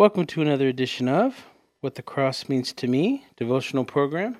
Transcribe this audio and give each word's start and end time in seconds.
Welcome 0.00 0.24
to 0.28 0.40
another 0.40 0.66
edition 0.66 1.10
of 1.10 1.44
What 1.82 1.94
the 1.94 2.00
Cross 2.00 2.48
Means 2.48 2.72
to 2.72 2.86
Me 2.86 3.26
devotional 3.36 3.84
program. 3.84 4.38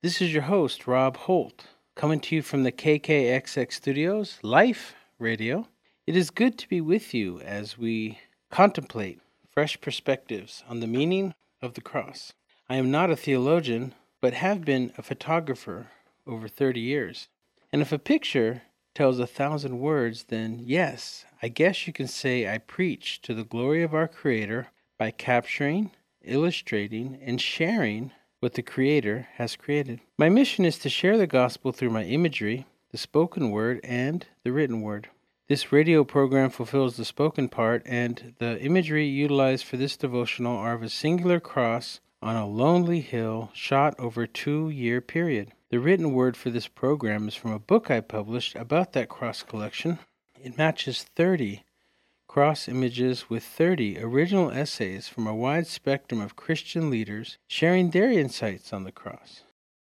This 0.00 0.22
is 0.22 0.32
your 0.32 0.44
host, 0.44 0.86
Rob 0.86 1.18
Holt, 1.18 1.66
coming 1.94 2.20
to 2.20 2.36
you 2.36 2.40
from 2.40 2.62
the 2.62 2.72
KKXX 2.72 3.70
Studios 3.70 4.38
Life 4.42 4.94
Radio. 5.18 5.68
It 6.06 6.16
is 6.16 6.30
good 6.30 6.56
to 6.56 6.66
be 6.70 6.80
with 6.80 7.12
you 7.12 7.38
as 7.40 7.76
we 7.76 8.18
contemplate 8.50 9.20
fresh 9.46 9.78
perspectives 9.78 10.64
on 10.66 10.80
the 10.80 10.86
meaning 10.86 11.34
of 11.60 11.74
the 11.74 11.82
cross. 11.82 12.32
I 12.66 12.76
am 12.76 12.90
not 12.90 13.10
a 13.10 13.14
theologian, 13.16 13.92
but 14.22 14.32
have 14.32 14.64
been 14.64 14.90
a 14.96 15.02
photographer 15.02 15.88
over 16.26 16.48
30 16.48 16.80
years. 16.80 17.28
And 17.74 17.82
if 17.82 17.92
a 17.92 17.98
picture 17.98 18.62
tells 18.94 19.18
a 19.18 19.26
thousand 19.26 19.80
words, 19.80 20.24
then 20.24 20.60
yes, 20.62 21.24
I 21.42 21.48
guess 21.48 21.86
you 21.86 21.92
can 21.92 22.06
say 22.06 22.52
I 22.52 22.58
preach 22.58 23.20
to 23.22 23.34
the 23.34 23.44
glory 23.44 23.82
of 23.82 23.94
our 23.94 24.08
Creator 24.08 24.68
by 24.98 25.10
capturing, 25.10 25.90
illustrating, 26.22 27.18
and 27.22 27.40
sharing 27.40 28.12
what 28.40 28.54
the 28.54 28.62
Creator 28.62 29.28
has 29.34 29.56
created. 29.56 30.00
My 30.18 30.28
mission 30.28 30.64
is 30.64 30.78
to 30.80 30.88
share 30.88 31.16
the 31.16 31.26
gospel 31.26 31.72
through 31.72 31.90
my 31.90 32.04
imagery, 32.04 32.66
the 32.90 32.98
spoken 32.98 33.50
word, 33.50 33.80
and 33.82 34.26
the 34.44 34.52
written 34.52 34.82
word. 34.82 35.08
This 35.48 35.72
radio 35.72 36.04
program 36.04 36.50
fulfills 36.50 36.96
the 36.96 37.04
spoken 37.04 37.48
part, 37.48 37.82
and 37.84 38.34
the 38.38 38.60
imagery 38.60 39.06
utilized 39.06 39.64
for 39.64 39.76
this 39.76 39.96
devotional 39.96 40.56
are 40.56 40.74
of 40.74 40.82
a 40.82 40.88
singular 40.88 41.40
cross 41.40 42.00
on 42.22 42.36
a 42.36 42.46
lonely 42.46 43.00
hill 43.00 43.50
shot 43.52 43.94
over 43.98 44.22
a 44.22 44.28
two 44.28 44.70
year 44.70 45.00
period. 45.00 45.52
The 45.70 45.80
written 45.80 46.12
word 46.12 46.36
for 46.36 46.50
this 46.50 46.68
program 46.68 47.26
is 47.26 47.34
from 47.34 47.52
a 47.52 47.58
book 47.58 47.90
I 47.90 48.00
published 48.00 48.54
about 48.54 48.92
that 48.92 49.08
cross 49.08 49.42
collection. 49.42 49.98
It 50.40 50.56
matches 50.56 51.02
30 51.02 51.64
cross 52.28 52.68
images 52.68 53.28
with 53.28 53.44
30 53.44 53.98
original 53.98 54.50
essays 54.50 55.08
from 55.08 55.26
a 55.26 55.34
wide 55.34 55.66
spectrum 55.66 56.20
of 56.20 56.36
Christian 56.36 56.88
leaders 56.88 57.36
sharing 57.46 57.90
their 57.90 58.10
insights 58.10 58.72
on 58.72 58.84
the 58.84 58.92
cross. 58.92 59.42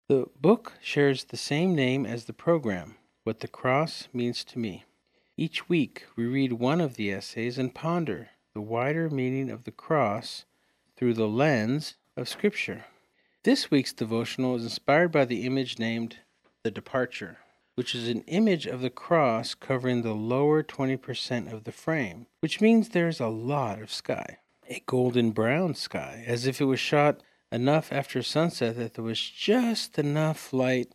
The 0.09 0.27
book 0.41 0.73
shares 0.81 1.25
the 1.25 1.37
same 1.37 1.75
name 1.75 2.07
as 2.07 2.25
the 2.25 2.33
program, 2.33 2.97
What 3.25 3.41
the 3.41 3.49
Cross 3.49 4.09
Means 4.13 4.43
to 4.45 4.59
Me. 4.59 4.85
Each 5.37 5.69
week, 5.69 6.07
we 6.17 6.25
read 6.25 6.55
one 6.55 6.81
of 6.81 6.95
the 6.95 7.13
essays 7.13 7.59
and 7.59 7.75
ponder 7.75 8.31
the 8.55 8.61
wider 8.61 9.11
meaning 9.11 9.51
of 9.51 9.65
the 9.65 9.71
cross 9.71 10.47
through 10.97 11.15
the 11.15 11.29
lens 11.29 11.95
of 12.21 12.29
Scripture. 12.29 12.85
This 13.45 13.71
week's 13.71 13.93
devotional 13.93 14.55
is 14.57 14.65
inspired 14.65 15.11
by 15.11 15.25
the 15.25 15.47
image 15.47 15.79
named 15.79 16.19
The 16.63 16.71
Departure, 16.71 17.39
which 17.77 17.95
is 17.95 18.09
an 18.09 18.23
image 18.27 18.67
of 18.67 18.83
the 18.83 18.91
cross 18.91 19.55
covering 19.55 20.03
the 20.03 20.13
lower 20.13 20.63
20% 20.63 21.51
of 21.51 21.65
the 21.65 21.73
frame, 21.73 22.27
which 22.41 22.61
means 22.61 22.91
there 22.91 23.09
is 23.09 23.21
a 23.21 23.29
lot 23.29 23.81
of 23.81 23.91
sky. 23.91 24.39
A 24.69 24.83
golden 24.87 25.31
brown 25.31 25.75
sky, 25.75 26.23
as 26.27 26.47
if 26.47 26.61
it 26.61 26.67
was 26.67 26.79
shot 26.79 27.23
enough 27.51 27.93
after 27.93 28.23
sunset 28.23 28.77
that 28.77 28.95
there 28.95 29.05
was 29.05 29.21
just 29.21 29.99
enough 29.99 30.53
light 30.53 30.95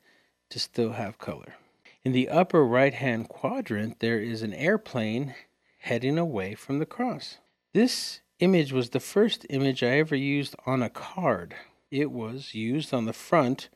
to 0.51 0.59
still 0.59 0.91
have 0.91 1.17
color. 1.17 1.55
In 2.03 2.11
the 2.11 2.29
upper 2.29 2.63
right 2.63 2.93
hand 2.93 3.29
quadrant, 3.29 3.99
there 3.99 4.19
is 4.19 4.43
an 4.43 4.53
airplane 4.53 5.33
heading 5.79 6.19
away 6.19 6.53
from 6.53 6.77
the 6.77 6.85
cross. 6.85 7.39
This 7.73 8.21
image 8.39 8.71
was 8.71 8.89
the 8.89 8.99
first 8.99 9.45
image 9.49 9.83
I 9.83 9.97
ever 9.99 10.15
used 10.15 10.55
on 10.65 10.81
a 10.81 10.89
card 10.89 11.55
it 11.91 12.11
was 12.11 12.53
used 12.53 12.93
on 12.93 13.05
the 13.05 13.13
front 13.13 13.69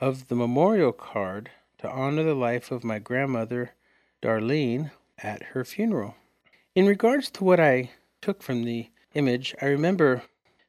of 0.00 0.28
the 0.28 0.34
memorial 0.34 0.92
card 0.92 1.50
to 1.78 1.90
honor 1.90 2.22
the 2.22 2.34
life 2.34 2.70
of 2.70 2.82
my 2.82 2.98
grandmother, 2.98 3.72
Darlene, 4.22 4.90
at 5.18 5.42
her 5.54 5.64
funeral. 5.64 6.16
In 6.74 6.86
regards 6.86 7.30
to 7.32 7.44
what 7.44 7.60
I 7.60 7.90
took 8.20 8.42
from 8.42 8.64
the 8.64 8.88
image, 9.14 9.54
I 9.62 9.66
remember 9.66 10.22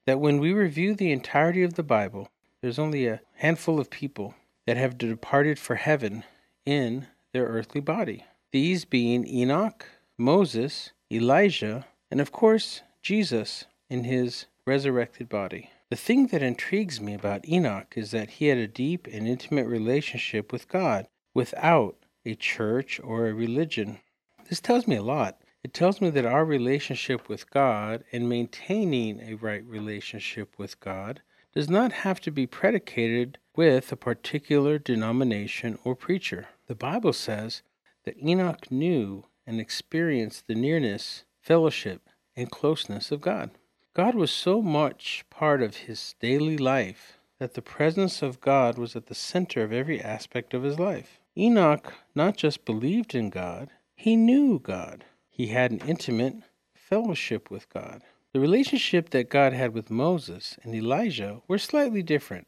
that 0.06 0.20
when 0.20 0.40
we 0.40 0.54
review 0.54 0.94
the 0.94 1.12
entirety 1.12 1.64
of 1.64 1.74
the 1.74 1.84
Bible, 1.84 2.30
there's 2.62 2.80
only 2.80 3.08
a 3.08 3.22
handful 3.36 3.80
of 3.80 3.90
people 3.90 4.36
that 4.66 4.78
have 4.78 4.98
departed 4.98 5.58
for 5.58 5.76
heaven 5.76 6.24
in 6.66 7.08
their 7.34 7.46
earthly 7.46 7.82
body. 7.82 8.26
These 8.52 8.86
being 8.86 9.28
Enoch, 9.28 9.86
Moses, 10.18 10.92
Elijah, 11.12 11.86
and 12.10 12.22
of 12.22 12.32
course, 12.32 12.82
Jesus 13.08 13.64
in 13.90 14.04
his 14.04 14.48
resurrected 14.66 15.30
body. 15.30 15.70
The 15.90 15.96
thing 15.96 16.28
that 16.28 16.44
intrigues 16.44 17.00
me 17.00 17.14
about 17.14 17.48
Enoch 17.48 17.94
is 17.96 18.12
that 18.12 18.32
he 18.32 18.48
had 18.48 18.58
a 18.58 18.68
deep 18.68 19.08
and 19.08 19.26
intimate 19.26 19.66
relationship 19.66 20.52
with 20.52 20.68
God 20.68 21.08
without 21.34 21.96
a 22.26 22.36
church 22.36 23.00
or 23.02 23.26
a 23.28 23.34
religion. 23.34 24.02
This 24.50 24.60
tells 24.60 24.88
me 24.88 24.98
a 24.98 25.02
lot. 25.02 25.40
It 25.64 25.74
tells 25.74 26.02
me 26.02 26.10
that 26.10 26.26
our 26.26 26.44
relationship 26.44 27.30
with 27.30 27.50
God 27.50 28.04
and 28.12 28.28
maintaining 28.28 29.22
a 29.22 29.36
right 29.36 29.64
relationship 29.64 30.56
with 30.58 30.78
God 30.82 31.22
does 31.56 31.70
not 31.70 31.94
have 32.04 32.20
to 32.20 32.30
be 32.30 32.46
predicated 32.46 33.38
with 33.56 33.90
a 33.90 33.96
particular 33.96 34.78
denomination 34.78 35.80
or 35.86 35.96
preacher. 35.96 36.50
The 36.68 36.76
Bible 36.76 37.14
says 37.14 37.62
that 38.04 38.22
Enoch 38.22 38.70
knew 38.70 39.24
and 39.46 39.62
experienced 39.62 40.48
the 40.48 40.56
nearness, 40.56 41.24
fellowship, 41.40 42.10
and 42.38 42.50
closeness 42.50 43.12
of 43.12 43.20
God. 43.20 43.50
God 43.94 44.16
was 44.16 44.32
so 44.32 44.62
much 44.62 45.26
part 45.30 45.62
of 45.62 45.76
his 45.76 46.16
daily 46.22 46.58
life 46.58 47.18
that 47.40 47.56
the 47.56 47.62
presence 47.62 48.22
of 48.22 48.40
God 48.40 48.78
was 48.78 48.96
at 48.96 49.08
the 49.08 49.16
center 49.16 49.64
of 49.64 49.74
every 49.74 50.00
aspect 50.00 50.54
of 50.54 50.64
his 50.64 50.80
life. 50.80 51.20
Enoch 51.36 51.94
not 52.16 52.38
just 52.38 52.64
believed 52.64 53.14
in 53.14 53.30
God, 53.30 53.70
he 53.96 54.16
knew 54.16 54.60
God. 54.60 55.04
He 55.30 55.48
had 55.48 55.72
an 55.72 55.82
intimate 55.88 56.36
fellowship 56.74 57.52
with 57.52 57.70
God. 57.70 58.04
The 58.34 58.40
relationship 58.40 59.10
that 59.10 59.30
God 59.30 59.54
had 59.54 59.74
with 59.74 59.90
Moses 59.90 60.58
and 60.62 60.76
Elijah 60.76 61.42
were 61.48 61.58
slightly 61.58 62.04
different, 62.04 62.48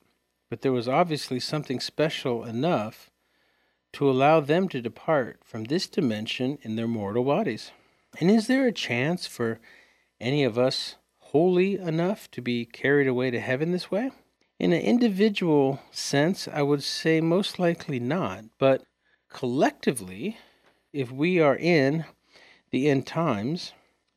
but 0.50 0.62
there 0.62 0.72
was 0.72 0.88
obviously 0.88 1.40
something 1.40 1.80
special 1.80 2.44
enough 2.44 3.10
to 3.94 4.10
allow 4.10 4.40
them 4.40 4.70
to 4.70 4.82
depart 4.82 5.40
from 5.44 5.64
this 5.64 5.88
dimension 5.88 6.60
in 6.62 6.76
their 6.76 6.88
mortal 6.88 7.24
bodies. 7.24 7.72
And 8.20 8.30
is 8.30 8.48
there 8.48 8.68
a 8.68 8.72
chance 8.72 9.26
for 9.26 9.60
any 10.20 10.44
of 10.44 10.58
us 10.58 10.96
holy 11.18 11.78
enough 11.78 12.30
to 12.32 12.42
be 12.42 12.66
carried 12.66 13.08
away 13.08 13.32
to 13.32 13.40
heaven 13.40 13.72
this 13.72 13.92
way? 13.92 14.12
In 14.60 14.74
an 14.74 14.82
individual 14.82 15.80
sense, 15.92 16.48
I 16.48 16.62
would 16.62 16.84
say 16.84 17.22
most 17.22 17.60
likely 17.60 18.00
not, 18.00 18.46
but 18.58 18.84
collectively, 19.30 20.38
if 20.92 21.12
we 21.12 21.40
are 21.40 21.56
in 21.56 22.06
the 22.72 22.90
end 22.90 23.08
times, 23.08 23.74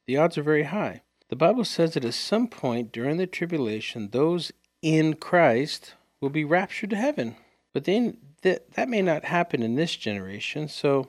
the 0.06 0.16
odds 0.16 0.36
are 0.36 0.42
very 0.42 0.64
high. 0.64 1.02
The 1.28 1.36
Bible 1.36 1.64
says 1.64 1.94
that 1.94 2.04
at 2.04 2.14
some 2.14 2.48
point 2.48 2.92
during 2.92 3.16
the 3.16 3.26
tribulation, 3.26 4.10
those 4.10 4.52
in 4.82 5.14
Christ 5.14 5.94
will 6.20 6.30
be 6.30 6.44
raptured 6.44 6.91
to 6.91 6.96
heaven. 6.96 7.36
But 7.72 7.84
then 7.84 8.18
that, 8.42 8.72
that 8.72 8.88
may 8.88 9.00
not 9.00 9.24
happen 9.24 9.62
in 9.62 9.76
this 9.76 9.96
generation, 9.96 10.68
so 10.68 11.08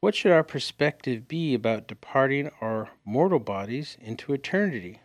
what 0.00 0.14
should 0.14 0.32
our 0.32 0.44
perspective 0.44 1.26
be 1.26 1.54
about 1.54 1.88
departing 1.88 2.50
our 2.60 2.90
mortal 3.04 3.38
bodies 3.38 3.96
into 4.00 4.32
eternity? 4.32 5.00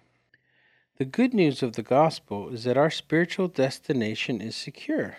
The 0.97 1.05
good 1.05 1.33
news 1.33 1.63
of 1.63 1.73
the 1.73 1.81
gospel 1.81 2.49
is 2.49 2.65
that 2.65 2.77
our 2.77 2.91
spiritual 2.91 3.47
destination 3.47 4.41
is 4.41 4.55
secure. 4.55 5.17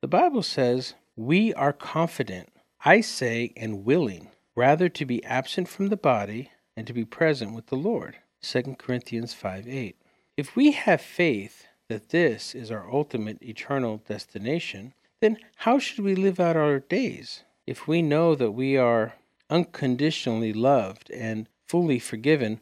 The 0.00 0.08
Bible 0.08 0.42
says, 0.42 0.94
We 1.16 1.54
are 1.54 1.72
confident, 1.72 2.50
I 2.84 3.00
say, 3.00 3.52
and 3.56 3.84
willing, 3.84 4.28
rather 4.54 4.88
to 4.90 5.04
be 5.04 5.24
absent 5.24 5.68
from 5.68 5.88
the 5.88 5.96
body 5.96 6.50
and 6.76 6.86
to 6.86 6.92
be 6.92 7.04
present 7.04 7.54
with 7.54 7.66
the 7.66 7.76
Lord. 7.76 8.18
2 8.42 8.76
Corinthians 8.78 9.34
5 9.34 9.66
8. 9.66 9.96
If 10.36 10.54
we 10.54 10.72
have 10.72 11.00
faith 11.00 11.66
that 11.88 12.10
this 12.10 12.54
is 12.54 12.70
our 12.70 12.88
ultimate 12.92 13.42
eternal 13.42 14.02
destination, 14.06 14.94
then 15.20 15.38
how 15.56 15.78
should 15.78 16.04
we 16.04 16.14
live 16.14 16.38
out 16.38 16.56
our 16.56 16.78
days? 16.78 17.42
If 17.68 17.86
we 17.86 18.00
know 18.00 18.34
that 18.34 18.52
we 18.52 18.78
are 18.78 19.12
unconditionally 19.50 20.54
loved 20.54 21.10
and 21.10 21.50
fully 21.66 21.98
forgiven, 21.98 22.60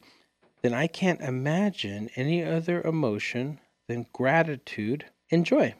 then 0.61 0.73
I 0.73 0.87
can't 0.87 1.21
imagine 1.21 2.09
any 2.17 2.43
other 2.43 2.81
emotion 2.81 3.61
than 3.87 4.07
gratitude 4.11 5.05
and 5.31 5.45
joy. 5.45 5.75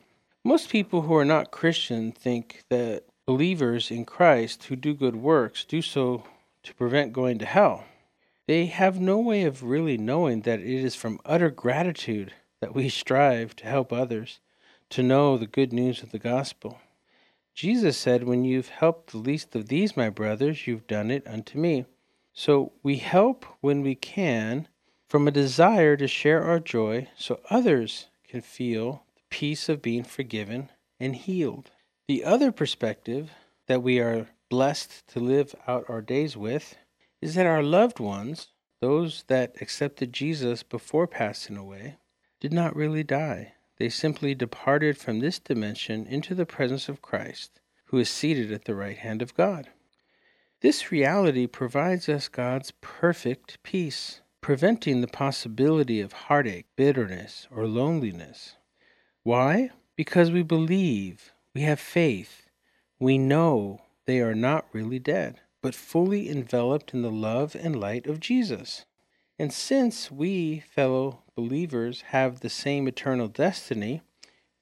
Most 0.46 0.70
people 0.70 1.02
who 1.02 1.14
are 1.14 1.26
not 1.26 1.52
Christian 1.52 2.14
think 2.14 2.64
that 2.70 3.04
believers 3.26 3.92
in 3.92 4.06
Christ 4.06 4.64
who 4.64 4.78
do 4.78 4.94
good 4.94 5.18
works 5.18 5.66
do 5.66 5.82
so 5.82 6.24
to 6.64 6.74
prevent 6.76 7.12
going 7.12 7.38
to 7.40 7.46
hell. 7.46 7.84
They 8.48 8.68
have 8.68 9.02
no 9.02 9.20
way 9.20 9.44
of 9.44 9.62
really 9.62 9.98
knowing 9.98 10.44
that 10.44 10.62
it 10.62 10.68
is 10.68 10.96
from 10.96 11.20
utter 11.26 11.50
gratitude 11.50 12.32
that 12.62 12.74
we 12.74 12.88
strive 13.02 13.58
to 13.58 13.66
help 13.66 13.92
others 13.92 14.40
to 14.92 15.04
know 15.04 15.38
the 15.38 15.48
good 15.48 15.74
news 15.74 16.02
of 16.02 16.12
the 16.12 16.20
gospel. 16.20 16.80
Jesus 17.58 17.98
said, 17.98 18.24
When 18.24 18.46
you've 18.46 18.70
helped 18.70 19.12
the 19.12 19.18
least 19.18 19.56
of 19.56 19.68
these, 19.68 19.98
my 19.98 20.10
brothers, 20.10 20.68
you've 20.68 20.88
done 20.88 21.12
it 21.12 21.26
unto 21.28 21.58
me. 21.58 21.86
So 22.32 22.72
we 22.84 22.98
help 22.98 23.46
when 23.60 23.82
we 23.82 23.96
can 23.96 24.68
from 25.10 25.28
a 25.28 25.32
desire 25.32 25.98
to 25.98 26.08
share 26.08 26.44
our 26.44 26.60
joy 26.60 27.10
so 27.18 27.42
others 27.50 28.08
can 28.26 28.42
feel 28.42 29.04
the 29.16 29.24
peace 29.30 29.68
of 29.68 29.82
being 29.82 30.04
forgiven 30.04 30.70
and 31.00 31.16
healed. 31.16 31.72
The 32.08 32.24
other 32.24 32.52
perspective 32.52 33.32
that 33.66 33.82
we 33.82 34.00
are 34.00 34.28
blessed 34.50 35.08
to 35.10 35.20
live 35.20 35.56
out 35.68 35.90
our 35.90 36.02
days 36.02 36.38
with 36.38 36.78
is 37.22 37.36
that 37.36 37.48
our 37.48 37.64
loved 37.64 38.00
ones 38.00 38.50
those 38.80 39.24
that 39.28 39.56
accepted 39.62 40.14
Jesus 40.14 40.64
before 40.64 41.08
passing 41.08 41.58
away, 41.58 41.98
did 42.40 42.54
not 42.54 42.76
really 42.76 43.04
die. 43.04 43.54
They 43.78 43.90
simply 43.90 44.34
departed 44.34 44.98
from 44.98 45.20
this 45.20 45.40
dimension 45.40 46.06
into 46.08 46.34
the 46.34 46.46
presence 46.46 46.90
of 46.90 47.02
Christ, 47.02 47.60
who 47.86 47.98
is 47.98 48.10
seated 48.10 48.52
at 48.52 48.66
the 48.66 48.76
right 48.76 48.98
hand 48.98 49.22
of 49.22 49.36
God. 49.36 49.70
This 50.62 50.92
reality 50.92 51.46
provides 51.46 52.10
us 52.10 52.28
God's 52.28 52.72
perfect 52.82 53.62
peace, 53.62 54.22
preventing 54.42 55.02
the 55.02 55.08
possibility 55.08 56.02
of 56.02 56.14
heartache, 56.14 56.66
bitterness, 56.76 57.48
or 57.52 57.68
loneliness. 57.68 58.56
Why? 59.22 59.70
Because 59.96 60.32
we 60.32 60.42
believe, 60.42 61.32
we 61.54 61.62
have 61.62 61.80
faith, 61.80 62.50
we 63.00 63.20
know 63.20 63.84
they 64.06 64.20
are 64.22 64.34
not 64.34 64.66
really 64.74 65.00
dead, 65.00 65.42
but 65.62 65.76
fully 65.76 66.30
enveloped 66.30 66.94
in 66.94 67.04
the 67.04 67.12
love 67.12 67.56
and 67.56 67.80
light 67.80 68.08
of 68.08 68.20
Jesus. 68.20 68.86
And 69.38 69.54
since 69.54 70.10
we, 70.10 70.60
fellow 70.60 71.22
believers, 71.38 72.02
have 72.08 72.40
the 72.40 72.50
same 72.50 72.88
eternal 72.88 73.28
destiny, 73.28 74.02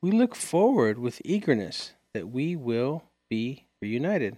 we 0.01 0.11
look 0.11 0.35
forward 0.35 0.99
with 0.99 1.21
eagerness 1.23 1.93
that 2.13 2.27
we 2.27 2.53
will 2.53 3.05
be 3.29 3.65
reunited. 3.81 4.35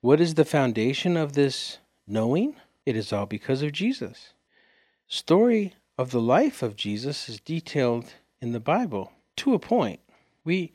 What 0.00 0.20
is 0.20 0.34
the 0.34 0.44
foundation 0.44 1.16
of 1.16 1.32
this 1.32 1.78
knowing? 2.06 2.54
It 2.86 2.94
is 2.94 3.12
all 3.12 3.26
because 3.26 3.62
of 3.62 3.72
Jesus. 3.72 4.32
Story 5.08 5.74
of 5.98 6.12
the 6.12 6.20
life 6.20 6.62
of 6.62 6.76
Jesus 6.76 7.28
is 7.28 7.40
detailed 7.40 8.14
in 8.40 8.52
the 8.52 8.60
Bible 8.60 9.12
to 9.38 9.52
a 9.54 9.58
point. 9.58 9.98
We 10.44 10.72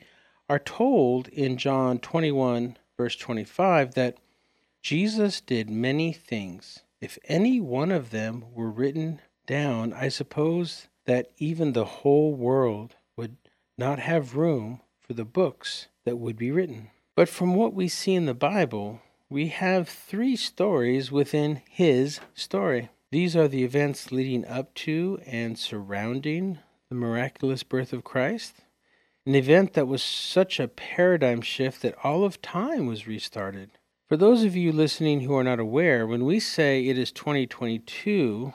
are 0.50 0.58
told 0.58 1.28
in 1.28 1.56
John 1.56 1.98
21 1.98 2.76
verse 2.98 3.16
25 3.16 3.94
that 3.94 4.18
Jesus 4.82 5.40
did 5.40 5.70
many 5.70 6.12
things. 6.12 6.80
If 7.00 7.18
any 7.24 7.58
one 7.58 7.90
of 7.90 8.10
them 8.10 8.44
were 8.54 8.70
written 8.70 9.20
down, 9.46 9.94
I 9.94 10.08
suppose 10.08 10.88
that 11.06 11.30
even 11.38 11.72
the 11.72 11.84
whole 11.84 12.34
world 12.34 12.96
would 13.16 13.36
not 13.78 13.98
have 13.98 14.36
room 14.36 14.80
for 15.00 15.14
the 15.14 15.24
books 15.24 15.88
that 16.04 16.16
would 16.16 16.36
be 16.36 16.50
written. 16.50 16.90
But 17.14 17.28
from 17.28 17.54
what 17.54 17.74
we 17.74 17.88
see 17.88 18.14
in 18.14 18.26
the 18.26 18.34
Bible, 18.34 19.00
we 19.30 19.48
have 19.48 19.88
three 19.88 20.36
stories 20.36 21.10
within 21.10 21.62
his 21.68 22.20
story. 22.34 22.90
These 23.10 23.34
are 23.34 23.48
the 23.48 23.64
events 23.64 24.12
leading 24.12 24.44
up 24.46 24.74
to 24.74 25.20
and 25.26 25.58
surrounding 25.58 26.58
the 26.88 26.94
miraculous 26.94 27.62
birth 27.62 27.92
of 27.92 28.04
Christ 28.04 28.62
an 29.26 29.34
event 29.34 29.72
that 29.72 29.88
was 29.88 30.02
such 30.02 30.60
a 30.60 30.68
paradigm 30.68 31.40
shift 31.40 31.82
that 31.82 31.96
all 32.04 32.24
of 32.24 32.40
time 32.40 32.86
was 32.86 33.08
restarted. 33.08 33.70
For 34.08 34.16
those 34.16 34.44
of 34.44 34.54
you 34.54 34.70
listening 34.70 35.22
who 35.22 35.36
are 35.36 35.42
not 35.42 35.58
aware, 35.58 36.06
when 36.06 36.24
we 36.24 36.38
say 36.38 36.86
it 36.86 36.96
is 36.96 37.10
2022, 37.10 38.54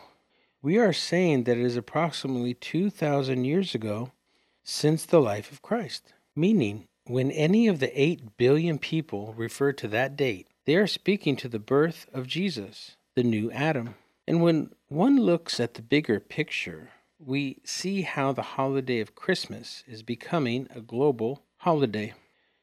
we 0.61 0.77
are 0.77 0.93
saying 0.93 1.45
that 1.45 1.57
it 1.57 1.65
is 1.65 1.75
approximately 1.75 2.53
2,000 2.53 3.45
years 3.45 3.73
ago 3.73 4.11
since 4.63 5.05
the 5.05 5.19
life 5.21 5.51
of 5.51 5.61
Christ. 5.61 6.13
Meaning, 6.35 6.87
when 7.05 7.31
any 7.31 7.67
of 7.67 7.79
the 7.79 7.99
8 7.99 8.37
billion 8.37 8.77
people 8.77 9.33
refer 9.35 9.73
to 9.73 9.87
that 9.87 10.15
date, 10.15 10.47
they 10.65 10.75
are 10.75 10.87
speaking 10.87 11.35
to 11.37 11.49
the 11.49 11.59
birth 11.59 12.05
of 12.13 12.27
Jesus, 12.27 12.95
the 13.15 13.23
new 13.23 13.51
Adam. 13.51 13.95
And 14.27 14.41
when 14.41 14.71
one 14.87 15.17
looks 15.17 15.59
at 15.59 15.73
the 15.73 15.81
bigger 15.81 16.19
picture, 16.19 16.89
we 17.19 17.57
see 17.63 18.03
how 18.03 18.31
the 18.31 18.41
holiday 18.41 18.99
of 18.99 19.15
Christmas 19.15 19.83
is 19.87 20.03
becoming 20.03 20.67
a 20.73 20.81
global 20.81 21.43
holiday. 21.57 22.13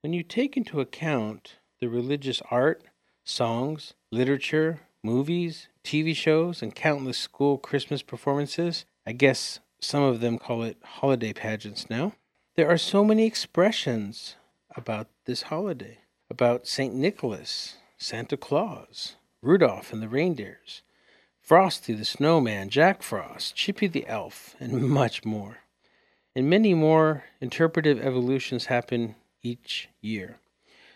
When 0.02 0.12
you 0.12 0.22
take 0.22 0.56
into 0.56 0.80
account 0.80 1.56
the 1.80 1.88
religious 1.88 2.40
art, 2.50 2.84
songs, 3.24 3.94
literature, 4.10 4.80
movies, 5.02 5.68
TV 5.84 6.14
shows, 6.14 6.62
and 6.62 6.74
countless 6.74 7.18
school 7.18 7.58
Christmas 7.58 8.02
performances, 8.02 8.84
I 9.06 9.12
guess 9.12 9.60
some 9.80 10.02
of 10.02 10.20
them 10.20 10.38
call 10.38 10.62
it 10.62 10.76
holiday 10.82 11.32
pageants 11.32 11.88
now, 11.88 12.14
there 12.56 12.68
are 12.68 12.78
so 12.78 13.04
many 13.04 13.24
expressions 13.24 14.34
about 14.76 15.06
this 15.24 15.42
holiday 15.42 15.98
about 16.30 16.66
St. 16.66 16.94
Nicholas, 16.94 17.76
Santa 17.96 18.36
Claus, 18.36 19.16
Rudolph 19.40 19.92
and 19.92 20.02
the 20.02 20.08
reindeers, 20.08 20.82
Frosty 21.40 21.94
the 21.94 22.04
Snowman, 22.04 22.68
Jack 22.68 23.02
Frost, 23.02 23.54
Chippy 23.54 23.86
the 23.86 24.06
Elf, 24.06 24.54
and 24.60 24.82
much 24.90 25.24
more. 25.24 25.58
And 26.34 26.50
many 26.50 26.74
more 26.74 27.24
interpretive 27.40 28.00
evolutions 28.00 28.66
happen 28.66 29.14
each 29.42 29.88
year. 30.00 30.38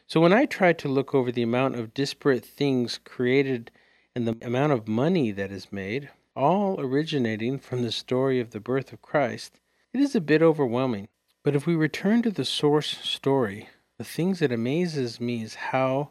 So 0.06 0.20
when 0.20 0.32
I 0.32 0.44
try 0.44 0.72
to 0.75 0.88
look 0.88 1.14
over 1.14 1.32
the 1.32 1.43
amount 1.43 1.76
of 1.76 1.94
disparate 1.94 2.44
things 2.44 2.99
created 3.02 3.70
and 4.14 4.29
the 4.29 4.37
amount 4.47 4.73
of 4.73 4.87
money 4.87 5.31
that 5.32 5.50
is 5.50 5.73
made, 5.73 6.11
all 6.37 6.81
originating 6.81 7.59
from 7.59 7.82
the 7.82 7.93
story 7.93 8.41
of 8.41 8.50
the 8.50 8.61
birth 8.61 8.93
of 8.93 9.03
Christ, 9.03 9.61
it 9.93 10.00
is 10.00 10.14
a 10.14 10.20
bit 10.20 10.43
overwhelming. 10.43 11.09
But 11.43 11.56
if 11.56 11.67
we 11.67 11.75
return 11.75 12.23
to 12.23 12.31
the 12.31 12.44
source 12.44 12.88
story, 12.99 13.69
the 13.99 14.05
things 14.05 14.38
that 14.41 14.53
amazes 14.53 15.20
me 15.20 15.43
is 15.43 15.55
how 15.55 16.11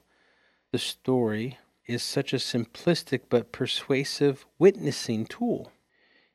the 0.71 0.79
story 0.79 1.57
is 1.85 2.03
such 2.03 2.33
a 2.33 2.37
simplistic 2.37 3.21
but 3.29 3.51
persuasive 3.51 4.45
witnessing 4.57 5.25
tool. 5.25 5.71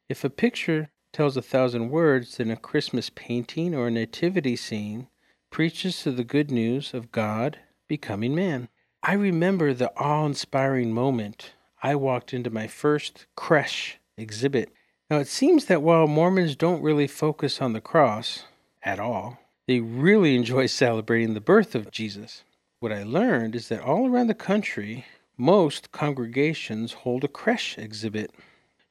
If 0.08 0.24
a 0.24 0.30
picture 0.30 0.90
tells 1.12 1.36
a 1.36 1.42
thousand 1.42 1.90
words, 1.90 2.36
then 2.36 2.50
a 2.50 2.56
Christmas 2.56 3.10
painting 3.10 3.74
or 3.74 3.88
a 3.88 3.90
nativity 3.90 4.56
scene 4.56 5.08
preaches 5.50 6.02
to 6.02 6.12
the 6.12 6.24
good 6.24 6.50
news 6.50 6.92
of 6.94 7.12
God 7.12 7.58
becoming 7.88 8.34
man. 8.34 8.68
I 9.02 9.14
remember 9.14 9.72
the 9.72 9.92
awe 9.96 10.26
inspiring 10.26 10.92
moment 10.92 11.52
I 11.82 11.94
walked 11.94 12.32
into 12.32 12.50
my 12.50 12.66
first 12.66 13.26
creche 13.36 13.98
exhibit. 14.16 14.72
Now, 15.10 15.18
it 15.18 15.28
seems 15.28 15.66
that 15.66 15.82
while 15.82 16.06
Mormons 16.06 16.56
don't 16.56 16.82
really 16.82 17.06
focus 17.06 17.60
on 17.60 17.74
the 17.74 17.80
cross 17.80 18.44
at 18.82 18.98
all, 18.98 19.38
they 19.66 19.80
really 19.80 20.34
enjoy 20.34 20.66
celebrating 20.84 21.34
the 21.34 21.40
birth 21.40 21.74
of 21.74 21.90
Jesus. 21.90 22.44
What 22.80 22.92
I 22.92 23.02
learned 23.02 23.54
is 23.54 23.68
that 23.68 23.82
all 23.82 24.08
around 24.08 24.28
the 24.28 24.34
country, 24.34 25.04
most 25.36 25.92
congregations 25.92 26.92
hold 26.92 27.24
a 27.24 27.28
creche 27.28 27.76
exhibit, 27.78 28.32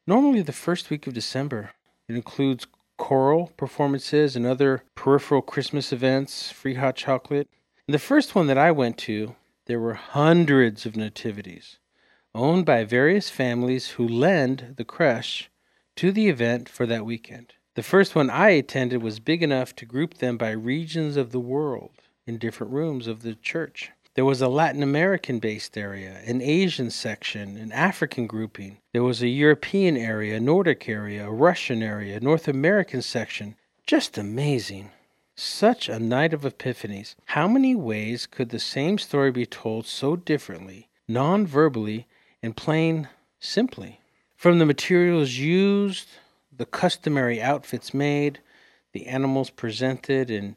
normally 0.05 0.41
the 0.41 0.51
first 0.51 0.89
week 0.89 1.07
of 1.07 1.13
December. 1.13 1.71
It 2.07 2.15
includes 2.15 2.67
choral 2.97 3.47
performances 3.57 4.35
and 4.35 4.45
other 4.45 4.83
peripheral 4.93 5.41
Christmas 5.41 5.91
events, 5.91 6.51
free 6.51 6.75
hot 6.75 6.95
chocolate. 6.95 7.49
In 7.87 7.91
the 7.91 7.99
first 7.99 8.35
one 8.35 8.47
that 8.47 8.57
I 8.57 8.71
went 8.71 8.97
to, 8.99 9.35
there 9.65 9.79
were 9.79 9.95
hundreds 9.95 10.85
of 10.85 10.95
nativities 10.95 11.79
owned 12.35 12.65
by 12.65 12.83
various 12.83 13.29
families 13.29 13.91
who 13.91 14.07
lend 14.07 14.75
the 14.77 14.85
creche 14.85 15.49
to 15.95 16.11
the 16.11 16.27
event 16.27 16.67
for 16.67 16.85
that 16.85 17.05
weekend. 17.05 17.53
The 17.75 17.83
first 17.83 18.15
one 18.15 18.29
I 18.29 18.49
attended 18.49 19.01
was 19.01 19.19
big 19.19 19.41
enough 19.41 19.75
to 19.77 19.85
group 19.85 20.15
them 20.15 20.37
by 20.37 20.51
regions 20.51 21.17
of 21.17 21.31
the 21.31 21.39
world 21.39 21.91
in 22.27 22.37
different 22.37 22.73
rooms 22.73 23.07
of 23.07 23.21
the 23.21 23.35
church. 23.35 23.91
There 24.15 24.23
was 24.25 24.41
a 24.41 24.47
Latin 24.47 24.81
American 24.81 25.39
based 25.39 25.77
area, 25.77 26.21
an 26.25 26.41
Asian 26.41 26.89
section, 26.89 27.57
an 27.57 27.73
African 27.73 28.27
grouping. 28.27 28.77
There 28.93 29.03
was 29.03 29.21
a 29.21 29.27
European 29.27 29.97
area, 29.97 30.37
a 30.37 30.39
Nordic 30.39 30.87
area, 30.87 31.27
a 31.27 31.31
Russian 31.31 31.83
area, 31.83 32.17
a 32.17 32.21
North 32.21 32.47
American 32.47 33.01
section. 33.01 33.55
Just 33.85 34.17
amazing. 34.17 34.91
Such 35.35 35.89
a 35.89 35.99
night 35.99 36.33
of 36.33 36.43
epiphanies. 36.43 37.15
How 37.25 37.47
many 37.49 37.75
ways 37.75 38.25
could 38.25 38.49
the 38.49 38.59
same 38.59 38.97
story 38.97 39.31
be 39.31 39.45
told 39.45 39.85
so 39.85 40.15
differently, 40.15 40.87
non 41.09 41.45
verbally, 41.45 42.07
and 42.45 42.55
plain 42.55 43.09
simply? 43.39 43.99
From 44.37 44.59
the 44.59 44.65
materials 44.65 45.33
used, 45.33 46.07
the 46.55 46.65
customary 46.65 47.41
outfits 47.41 47.93
made, 47.93 48.39
the 48.93 49.07
animals 49.07 49.49
presented, 49.49 50.31
and 50.31 50.55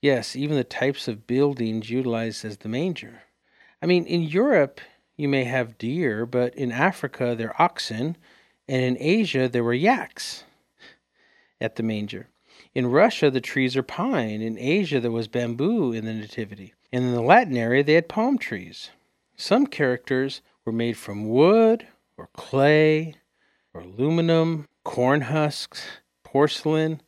Yes, 0.00 0.36
even 0.36 0.56
the 0.56 0.64
types 0.64 1.08
of 1.08 1.26
buildings 1.26 1.90
utilized 1.90 2.44
as 2.44 2.58
the 2.58 2.68
manger. 2.68 3.22
I 3.82 3.86
mean, 3.86 4.06
in 4.06 4.22
Europe, 4.22 4.80
you 5.16 5.28
may 5.28 5.44
have 5.44 5.78
deer, 5.78 6.24
but 6.24 6.54
in 6.54 6.70
Africa, 6.70 7.34
they're 7.36 7.60
oxen, 7.60 8.16
and 8.68 8.82
in 8.82 8.96
Asia, 9.00 9.48
there 9.48 9.64
were 9.64 9.74
yaks 9.74 10.44
at 11.60 11.76
the 11.76 11.82
manger. 11.82 12.28
In 12.74 12.86
Russia, 12.86 13.30
the 13.30 13.40
trees 13.40 13.76
are 13.76 13.82
pine. 13.82 14.40
In 14.40 14.56
Asia, 14.56 15.00
there 15.00 15.10
was 15.10 15.26
bamboo 15.26 15.92
in 15.92 16.04
the 16.04 16.14
Nativity. 16.14 16.74
And 16.92 17.04
in 17.04 17.12
the 17.12 17.22
Latin 17.22 17.56
area, 17.56 17.82
they 17.82 17.94
had 17.94 18.08
palm 18.08 18.38
trees. 18.38 18.90
Some 19.36 19.66
characters 19.66 20.42
were 20.68 20.72
made 20.72 20.98
from 20.98 21.30
wood 21.30 21.86
or 22.18 22.28
clay 22.34 23.14
or 23.72 23.80
aluminum, 23.80 24.66
corn 24.84 25.22
husks, 25.22 25.82
porcelain, 26.22 27.00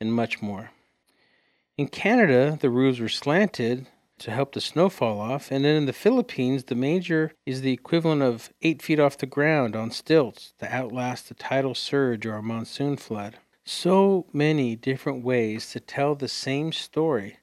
and 0.00 0.14
much 0.14 0.40
more. 0.40 0.70
In 1.76 1.88
Canada, 1.88 2.56
the 2.60 2.70
roofs 2.70 3.00
were 3.00 3.08
slanted 3.08 3.88
to 4.20 4.30
help 4.30 4.52
the 4.52 4.60
snow 4.60 4.88
fall 4.88 5.18
off, 5.18 5.50
and 5.50 5.64
then 5.64 5.74
in 5.74 5.86
the 5.86 5.92
Philippines, 5.92 6.62
the 6.64 6.76
manger 6.76 7.32
is 7.44 7.62
the 7.62 7.72
equivalent 7.72 8.22
of 8.22 8.52
eight 8.62 8.80
feet 8.80 9.00
off 9.00 9.18
the 9.18 9.26
ground 9.26 9.74
on 9.74 9.90
stilts 9.90 10.54
to 10.60 10.72
outlast 10.72 11.28
a 11.32 11.34
tidal 11.34 11.74
surge 11.74 12.24
or 12.24 12.34
a 12.34 12.42
monsoon 12.42 12.96
flood. 12.96 13.38
So 13.64 14.26
many 14.32 14.76
different 14.76 15.24
ways 15.24 15.72
to 15.72 15.80
tell 15.80 16.14
the 16.14 16.28
same 16.28 16.70
story, 16.70 17.38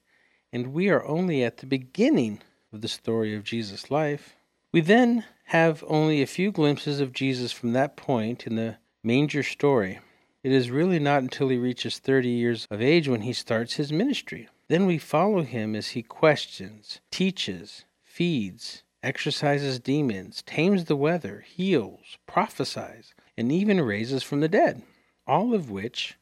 and 0.54 0.72
we 0.72 0.88
are 0.88 1.04
only 1.04 1.44
at 1.44 1.58
the 1.58 1.66
beginning 1.66 2.40
of 2.72 2.80
the 2.80 2.88
story 2.88 3.36
of 3.36 3.44
Jesus' 3.44 3.90
life. 3.90 4.36
We 4.72 4.80
then 4.80 5.24
have 5.46 5.82
only 5.88 6.22
a 6.22 6.28
few 6.28 6.52
glimpses 6.52 7.00
of 7.00 7.12
Jesus 7.12 7.50
from 7.50 7.72
that 7.72 7.96
point 7.96 8.46
in 8.46 8.54
the 8.54 8.76
manger 9.02 9.42
story. 9.42 9.98
It 10.44 10.52
is 10.52 10.70
really 10.70 11.00
not 11.00 11.22
until 11.22 11.48
he 11.48 11.58
reaches 11.58 11.98
30 11.98 12.28
years 12.28 12.68
of 12.70 12.80
age 12.80 13.08
when 13.08 13.22
he 13.22 13.32
starts 13.32 13.74
his 13.74 13.92
ministry. 13.92 14.48
Then 14.68 14.86
we 14.86 14.96
follow 14.96 15.42
him 15.42 15.74
as 15.74 15.88
he 15.88 16.04
questions, 16.04 17.00
teaches, 17.10 17.84
feeds, 18.04 18.84
exorcises 19.02 19.80
demons, 19.80 20.40
tames 20.46 20.84
the 20.84 20.94
weather, 20.94 21.40
heals, 21.40 22.18
prophesies, 22.28 23.12
and 23.36 23.50
even 23.50 23.80
raises 23.80 24.22
from 24.22 24.38
the 24.38 24.48
dead. 24.48 24.82
All 25.26 25.52
of 25.52 25.68
which, 25.68 26.16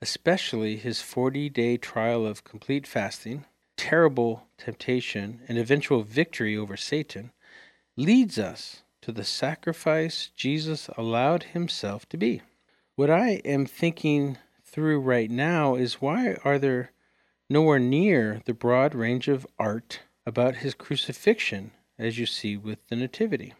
especially 0.00 0.76
his 0.76 1.02
40 1.02 1.48
day 1.48 1.76
trial 1.76 2.24
of 2.24 2.44
complete 2.44 2.86
fasting, 2.86 3.44
terrible 3.76 4.46
temptation, 4.56 5.40
and 5.48 5.58
eventual 5.58 6.02
victory 6.02 6.56
over 6.56 6.76
Satan, 6.76 7.32
leads 7.98 8.38
us 8.38 8.82
to 9.02 9.10
the 9.10 9.24
sacrifice 9.24 10.30
Jesus 10.36 10.88
allowed 10.96 11.42
himself 11.42 12.08
to 12.08 12.16
be. 12.16 12.42
What 12.94 13.10
I 13.10 13.40
am 13.44 13.66
thinking 13.66 14.38
through 14.64 15.00
right 15.00 15.28
now 15.28 15.74
is 15.74 16.00
why 16.00 16.36
are 16.44 16.60
there 16.60 16.92
nowhere 17.50 17.80
near 17.80 18.40
the 18.44 18.54
broad 18.54 18.94
range 18.94 19.26
of 19.26 19.46
art 19.58 20.00
about 20.24 20.56
his 20.56 20.74
crucifixion 20.74 21.72
as 21.98 22.18
you 22.18 22.26
see 22.26 22.56
with 22.56 22.78
the 22.86 22.94
Nativity? 22.94 23.54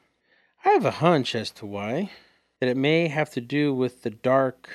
I 0.65 0.69
have 0.69 0.85
a 0.85 0.93
hunch 0.93 1.35
as 1.35 1.51
to 1.53 1.67
why, 1.67 2.13
that 2.61 2.69
it 2.69 2.77
may 2.77 3.09
have 3.09 3.31
to 3.31 3.41
do 3.41 3.75
with 3.75 4.03
the 4.03 4.11
dark 4.11 4.69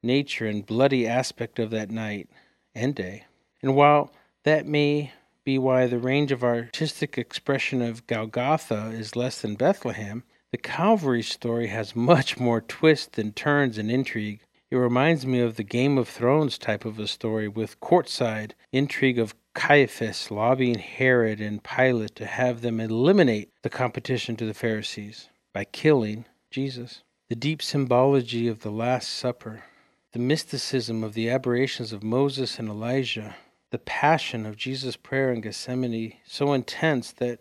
nature 0.00 0.46
and 0.46 0.64
bloody 0.64 1.08
aspect 1.08 1.58
of 1.58 1.70
that 1.70 1.90
night 1.90 2.28
and 2.72 2.94
day. 2.94 3.24
And 3.62 3.74
while 3.74 4.12
that 4.44 4.64
may 4.64 5.12
be 5.44 5.58
why 5.58 5.86
the 5.86 5.98
range 5.98 6.30
of 6.32 6.44
artistic 6.44 7.18
expression 7.18 7.82
of 7.82 8.06
Golgotha 8.06 8.90
is 8.92 9.16
less 9.16 9.40
than 9.40 9.56
Bethlehem, 9.56 10.22
the 10.52 10.58
Calvary 10.58 11.22
story 11.22 11.68
has 11.68 11.96
much 11.96 12.38
more 12.38 12.60
twists 12.60 13.18
and 13.18 13.34
turns 13.34 13.78
and 13.78 13.90
intrigue. 13.90 14.40
It 14.70 14.76
reminds 14.76 15.26
me 15.26 15.40
of 15.40 15.56
the 15.56 15.64
Game 15.64 15.98
of 15.98 16.08
Thrones 16.08 16.58
type 16.58 16.84
of 16.84 16.98
a 16.98 17.06
story 17.06 17.48
with 17.48 17.80
courtside 17.80 18.52
intrigue 18.72 19.18
of 19.18 19.34
Caiaphas 19.54 20.30
lobbying 20.30 20.78
Herod 20.78 21.40
and 21.40 21.62
Pilate 21.62 22.14
to 22.16 22.26
have 22.26 22.60
them 22.60 22.80
eliminate 22.80 23.50
the 23.62 23.70
competition 23.70 24.36
to 24.36 24.46
the 24.46 24.54
Pharisees 24.54 25.28
by 25.52 25.64
killing 25.64 26.24
Jesus. 26.50 27.02
The 27.28 27.36
deep 27.36 27.62
symbology 27.62 28.48
of 28.48 28.60
the 28.60 28.70
Last 28.70 29.08
Supper, 29.08 29.64
the 30.12 30.18
mysticism 30.18 31.02
of 31.02 31.14
the 31.14 31.28
aberrations 31.28 31.92
of 31.92 32.02
Moses 32.02 32.58
and 32.58 32.68
Elijah, 32.68 33.36
the 33.72 33.78
passion 33.78 34.46
of 34.46 34.56
Jesus' 34.56 34.96
prayer 34.96 35.32
in 35.32 35.40
Gethsemane 35.40 36.14
so 36.24 36.52
intense 36.52 37.10
that 37.10 37.40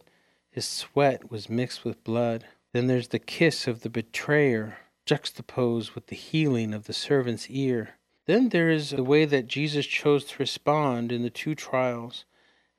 his 0.49 0.65
sweat 0.65 1.29
was 1.29 1.49
mixed 1.49 1.85
with 1.85 2.03
blood 2.03 2.45
then 2.73 2.87
there's 2.87 3.09
the 3.09 3.19
kiss 3.19 3.67
of 3.67 3.81
the 3.81 3.89
betrayer 3.89 4.77
juxtaposed 5.05 5.91
with 5.91 6.07
the 6.07 6.15
healing 6.15 6.73
of 6.73 6.85
the 6.85 6.93
servant's 6.93 7.49
ear. 7.49 7.95
Then 8.27 8.49
there 8.49 8.69
is 8.69 8.91
the 8.91 9.03
way 9.03 9.25
that 9.25 9.47
Jesus 9.47 9.85
chose 9.85 10.23
to 10.25 10.39
respond 10.39 11.11
in 11.11 11.23
the 11.23 11.29
two 11.29 11.53
trials 11.53 12.23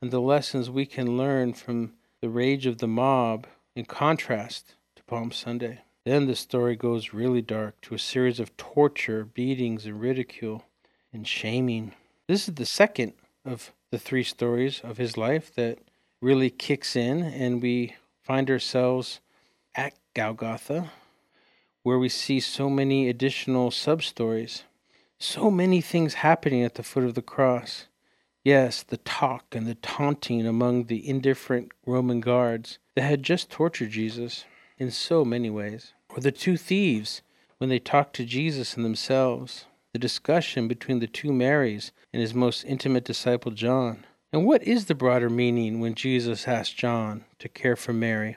and 0.01 0.11
the 0.11 0.21
lessons 0.21 0.71
we 0.71 0.87
can 0.87 1.17
learn 1.19 1.53
from 1.53 1.93
the 2.21 2.31
rage 2.31 2.65
of 2.65 2.79
the 2.79 2.89
mob 2.89 3.47
in 3.75 3.85
contrast 3.85 4.77
to 4.97 5.03
Palm 5.05 5.31
Sunday. 5.31 5.81
Then 6.05 6.27
the 6.27 6.37
story 6.37 6.75
goes 6.75 7.13
really 7.13 7.43
dark 7.43 7.81
to 7.83 7.95
a 7.95 7.99
series 7.99 8.41
of 8.41 8.57
torture, 8.57 9.25
beatings, 9.25 9.85
and 9.85 10.01
ridicule 10.01 10.65
and 11.13 11.29
shaming. 11.29 11.93
This 12.29 12.49
is 12.49 12.55
the 12.55 12.67
second 12.67 13.13
of 13.45 13.73
the 13.91 13.99
three 13.99 14.23
stories 14.23 14.81
of 14.85 14.99
his 14.99 15.17
life 15.17 15.55
that 15.55 15.79
really 16.21 16.51
kicks 16.51 16.97
in, 16.97 17.23
and 17.23 17.61
we 17.63 17.97
find 18.23 18.51
ourselves 18.51 19.21
at 19.75 19.95
Golgotha, 20.15 20.91
where 21.83 21.99
we 21.99 22.09
see 22.09 22.39
so 22.41 22.71
many 22.71 23.09
additional 23.09 23.71
sub 23.71 24.03
stories, 24.03 24.65
so 25.19 25.51
many 25.51 25.81
things 25.81 26.15
happening 26.15 26.63
at 26.63 26.75
the 26.75 26.83
foot 26.83 27.05
of 27.05 27.15
the 27.15 27.23
cross. 27.23 27.87
Yes, 28.45 28.83
the 28.83 28.97
talk 28.99 29.55
and 29.55 29.67
the 29.67 29.77
taunting 29.77 30.47
among 30.47 30.85
the 30.85 31.09
indifferent 31.09 31.73
Roman 31.87 32.21
guards 32.21 32.79
that 32.95 33.03
had 33.03 33.23
just 33.23 33.51
tortured 33.51 33.91
Jesus 33.91 34.45
in 34.79 34.91
so 34.91 35.25
many 35.25 35.49
ways. 35.49 35.93
Or 36.09 36.21
the 36.21 36.33
two 36.33 36.57
thieves 36.57 37.23
when 37.59 37.71
they 37.71 37.79
talked 37.79 38.17
to 38.17 38.25
Jesus 38.25 38.77
and 38.77 38.85
themselves. 38.85 39.67
The 39.93 39.99
discussion 39.99 40.69
between 40.69 41.01
the 41.01 41.07
two 41.07 41.33
Marys 41.33 41.93
and 42.13 42.21
his 42.21 42.35
most 42.35 42.65
intimate 42.65 43.05
disciple 43.05 43.53
John. 43.53 44.05
And 44.33 44.47
what 44.47 44.63
is 44.63 44.87
the 44.87 44.95
broader 44.95 45.29
meaning 45.29 45.81
when 45.81 45.95
Jesus 45.95 46.49
asked 46.49 46.77
John 46.77 47.25
to 47.39 47.49
care 47.49 47.77
for 47.77 47.93
Mary 47.93 48.37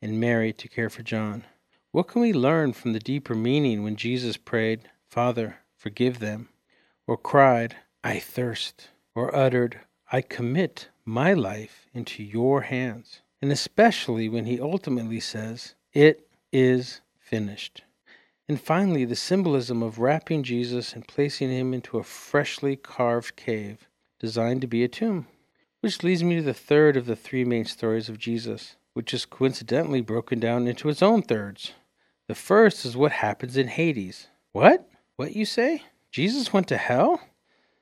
and 0.00 0.20
Mary 0.20 0.52
to 0.52 0.68
care 0.68 0.90
for 0.90 1.02
John. 1.02 1.44
What 1.90 2.08
can 2.08 2.22
we 2.22 2.32
learn 2.32 2.72
from 2.72 2.92
the 2.92 2.98
deeper 2.98 3.34
meaning 3.34 3.82
when 3.82 3.96
Jesus 3.96 4.36
prayed, 4.36 4.88
Father, 5.08 5.58
forgive 5.76 6.18
them, 6.18 6.48
or 7.06 7.16
cried, 7.16 7.76
I 8.04 8.18
thirst, 8.18 8.88
or 9.14 9.34
uttered, 9.34 9.80
I 10.12 10.20
commit 10.20 10.88
my 11.04 11.32
life 11.32 11.86
into 11.94 12.22
your 12.22 12.62
hands? 12.62 13.22
And 13.40 13.50
especially 13.50 14.28
when 14.28 14.44
he 14.44 14.60
ultimately 14.60 15.20
says, 15.20 15.74
It 15.92 16.28
is 16.52 17.00
finished. 17.18 17.82
And 18.48 18.60
finally, 18.60 19.04
the 19.04 19.16
symbolism 19.16 19.82
of 19.82 19.98
wrapping 19.98 20.42
Jesus 20.42 20.94
and 20.94 21.06
placing 21.06 21.50
him 21.50 21.74
into 21.74 21.98
a 21.98 22.02
freshly 22.02 22.76
carved 22.76 23.36
cave 23.36 23.88
designed 24.18 24.62
to 24.62 24.66
be 24.66 24.82
a 24.82 24.88
tomb. 24.88 25.26
Which 25.80 26.02
leads 26.02 26.24
me 26.24 26.36
to 26.36 26.42
the 26.42 26.54
third 26.54 26.96
of 26.96 27.06
the 27.06 27.16
three 27.16 27.44
main 27.44 27.66
stories 27.66 28.08
of 28.08 28.18
Jesus 28.18 28.76
which 28.98 29.14
is 29.14 29.26
coincidentally 29.26 30.00
broken 30.00 30.40
down 30.40 30.66
into 30.66 30.88
its 30.88 31.04
own 31.04 31.22
thirds. 31.22 31.72
The 32.26 32.34
first 32.34 32.84
is 32.84 32.96
what 32.96 33.12
happens 33.12 33.56
in 33.56 33.68
Hades. 33.68 34.26
What? 34.50 34.90
What 35.14 35.36
you 35.36 35.44
say? 35.44 35.84
Jesus 36.10 36.52
went 36.52 36.66
to 36.66 36.76
hell? 36.76 37.20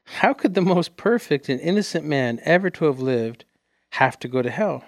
How 0.04 0.34
could 0.34 0.52
the 0.52 0.60
most 0.60 0.98
perfect 0.98 1.48
and 1.48 1.58
innocent 1.58 2.04
man 2.04 2.38
ever 2.42 2.68
to 2.68 2.84
have 2.84 3.00
lived 3.00 3.46
have 3.92 4.18
to 4.18 4.28
go 4.28 4.42
to 4.42 4.50
hell? 4.50 4.84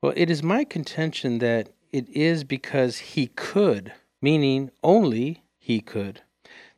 Well, 0.00 0.14
it 0.16 0.30
is 0.30 0.42
my 0.42 0.64
contention 0.64 1.40
that 1.40 1.68
it 1.92 2.08
is 2.08 2.42
because 2.42 2.96
he 2.96 3.26
could, 3.26 3.92
meaning 4.26 4.68
only 4.82 5.40
he 5.56 5.80
could. 5.80 6.20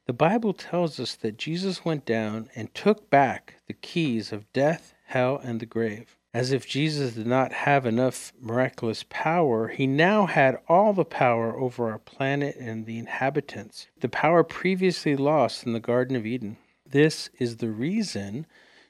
The 0.05 0.13
Bible 0.13 0.53
tells 0.53 1.01
us 1.01 1.15
that 1.15 1.39
Jesus 1.39 1.83
went 1.83 2.05
down 2.05 2.51
and 2.55 2.75
took 2.75 3.09
back 3.09 3.55
the 3.67 3.73
keys 3.73 4.33
of 4.33 4.53
death, 4.53 4.93
hell, 5.07 5.41
and 5.43 5.59
the 5.59 5.65
grave. 5.65 6.19
As 6.35 6.53
if 6.53 6.69
Jesus 6.69 7.15
did 7.15 7.27
not 7.27 7.55
have 7.55 7.87
enough 7.87 8.35
miraculous 8.39 9.03
power, 9.09 9.69
he 9.69 9.87
now 9.87 10.27
had 10.27 10.59
all 10.69 10.93
the 10.93 11.07
power 11.07 11.59
over 11.59 11.91
our 11.91 11.99
planet 11.99 12.55
and 12.57 12.85
the 12.85 12.99
inhabitants, 12.99 13.87
the 13.99 14.11
power 14.11 14.45
previously 14.45 15.17
lost 15.17 15.65
in 15.65 15.73
the 15.73 15.81
Garden 15.81 16.17
of 16.17 16.27
Eden. 16.27 16.59
This 16.85 17.31
is 17.39 17.57
the 17.57 17.71
reason 17.71 18.45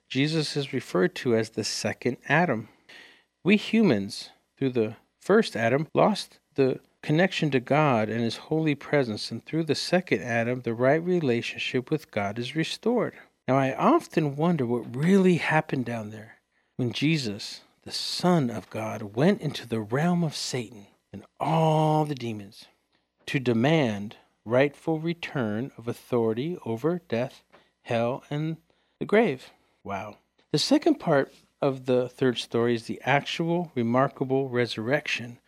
Jesus 0.09 0.57
is 0.57 0.73
referred 0.73 1.15
to 1.15 1.37
as 1.37 1.51
the 1.51 1.63
second 1.63 2.17
Adam. 2.29 2.71
We 3.45 3.57
humans, 3.57 4.31
through 4.57 4.71
the 4.71 4.97
first 5.21 5.55
Adam, 5.55 5.87
lost 5.95 6.41
the 6.57 6.81
connection 7.03 7.51
to 7.51 7.61
God 7.61 8.09
and 8.09 8.21
His 8.21 8.37
holy 8.37 8.75
presence, 8.75 9.31
and 9.31 9.45
through 9.45 9.65
the 9.65 9.75
second 9.75 10.23
Adam, 10.23 10.61
the 10.63 10.75
right 10.75 11.03
relationship 11.03 11.91
with 11.91 12.11
God 12.11 12.39
is 12.39 12.57
restored. 12.57 13.15
Now, 13.47 13.57
I 13.57 13.75
often 13.75 14.37
wonder 14.37 14.67
what 14.67 14.95
really 14.95 15.37
happened 15.37 15.87
down 15.87 16.11
there 16.11 16.39
when 16.77 16.93
Jesus, 16.93 17.63
the 17.83 17.93
Son 17.93 18.51
of 18.51 18.69
God, 18.71 19.17
went 19.17 19.41
into 19.41 19.67
the 19.67 19.81
realm 19.81 20.23
of 20.23 20.37
Satan 20.37 20.87
and 21.13 21.25
all 21.41 22.05
the 22.05 22.15
demons 22.15 22.67
to 23.27 23.39
demand 23.39 24.17
rightful 24.45 24.99
return 24.99 25.71
of 25.77 25.89
authority 25.89 26.59
over 26.65 27.01
death, 27.09 27.45
hell, 27.83 28.25
and 28.31 28.57
the 28.99 29.07
grave. 29.07 29.51
Wow. 29.85 30.17
The 30.53 30.59
second 30.59 30.97
part 30.97 31.33
of 31.61 31.87
the 31.87 32.09
third 32.09 32.39
story 32.39 32.75
is 32.75 32.85
the 32.85 33.01
actual 33.05 33.71
remarkable 33.75 34.49
resurrection 34.49 35.39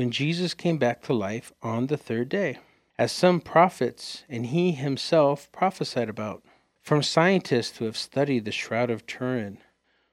when 0.00 0.10
Jesus 0.10 0.54
came 0.54 0.78
back 0.78 1.02
to 1.02 1.12
life 1.12 1.52
on 1.60 1.88
the 1.88 1.96
third 1.98 2.30
day, 2.30 2.56
as 2.96 3.12
some 3.12 3.38
prophets 3.38 4.24
and 4.30 4.46
he 4.46 4.72
himself 4.72 5.52
prophesied 5.52 6.08
about. 6.08 6.42
From 6.80 7.02
scientists 7.02 7.76
who 7.76 7.84
have 7.84 7.98
studied 7.98 8.46
the 8.46 8.50
Shroud 8.50 8.88
of 8.88 9.06
Turin, 9.06 9.58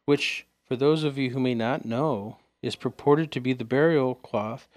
which 0.04 0.46
for 0.66 0.76
those 0.76 1.06
of 1.06 1.18
you 1.18 1.30
who 1.30 1.40
may 1.40 1.56
not 1.56 1.86
know, 1.86 2.36
is 2.62 2.76
purported 2.76 3.32
to 3.32 3.40
be 3.40 3.54
the 3.54 3.64
burial 3.64 4.14
cloth 4.14 4.68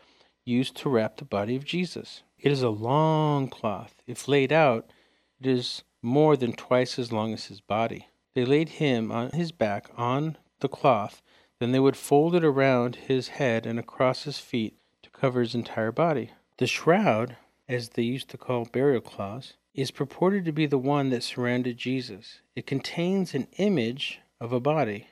used 0.45 0.76
to 0.76 0.88
wrap 0.88 1.17
the 1.17 1.25
body 1.25 1.57
of 1.57 1.64
Jesus. 1.64 2.23
It 2.38 2.52
is 2.52 2.62
a 2.62 2.71
long 2.71 3.49
cloth. 3.49 3.97
If 4.07 4.29
laid 4.29 4.52
out, 4.52 4.93
it 5.40 5.49
is 5.49 5.83
more 6.02 6.37
than 6.37 6.52
twice 6.52 7.00
as 7.00 7.11
long 7.11 7.35
as 7.35 7.47
his 7.47 7.61
body. 7.61 8.07
They 8.37 8.45
laid 8.45 8.69
him 8.69 9.11
on 9.11 9.33
his 9.33 9.50
back 9.50 9.90
on 9.97 10.37
the 10.61 10.69
cloth, 10.69 11.21
then 11.59 11.73
they 11.73 11.81
would 11.81 11.97
fold 11.97 12.37
it 12.37 12.45
around 12.45 12.95
his 12.95 13.26
head 13.26 13.67
and 13.67 13.76
across 13.76 14.23
his 14.23 14.38
feet 14.38 14.76
cover 15.21 15.41
his 15.41 15.55
entire 15.55 15.93
body. 15.93 16.31
The 16.57 16.67
shroud, 16.67 17.37
as 17.69 17.91
they 17.91 18.03
used 18.03 18.31
to 18.31 18.39
call 18.39 18.65
burial 18.65 19.03
cloths, 19.03 19.55
is 19.75 19.91
purported 19.91 20.45
to 20.45 20.53
be 20.53 20.67
the 20.67 20.79
one 20.79 21.11
that 21.11 21.23
surrounded 21.23 21.77
Jesus. 21.77 22.41
It 22.57 22.67
contains 22.67 23.35
an 23.35 23.47
image 23.59 24.21
of 24.41 24.53
a 24.53 24.61
body. 24.61 25.09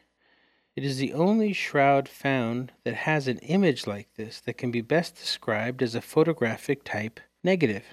It 0.75 0.85
is 0.85 0.99
the 0.99 1.13
only 1.13 1.53
shroud 1.53 2.09
found 2.09 2.73
that 2.85 2.95
has 2.95 3.29
an 3.29 3.39
image 3.39 3.87
like 3.87 4.09
this 4.15 4.41
that 4.41 4.57
can 4.57 4.71
be 4.71 4.81
best 4.81 5.17
described 5.17 5.83
as 5.83 5.95
a 5.95 6.01
photographic 6.01 6.85
type 6.85 7.21
negative. 7.45 7.85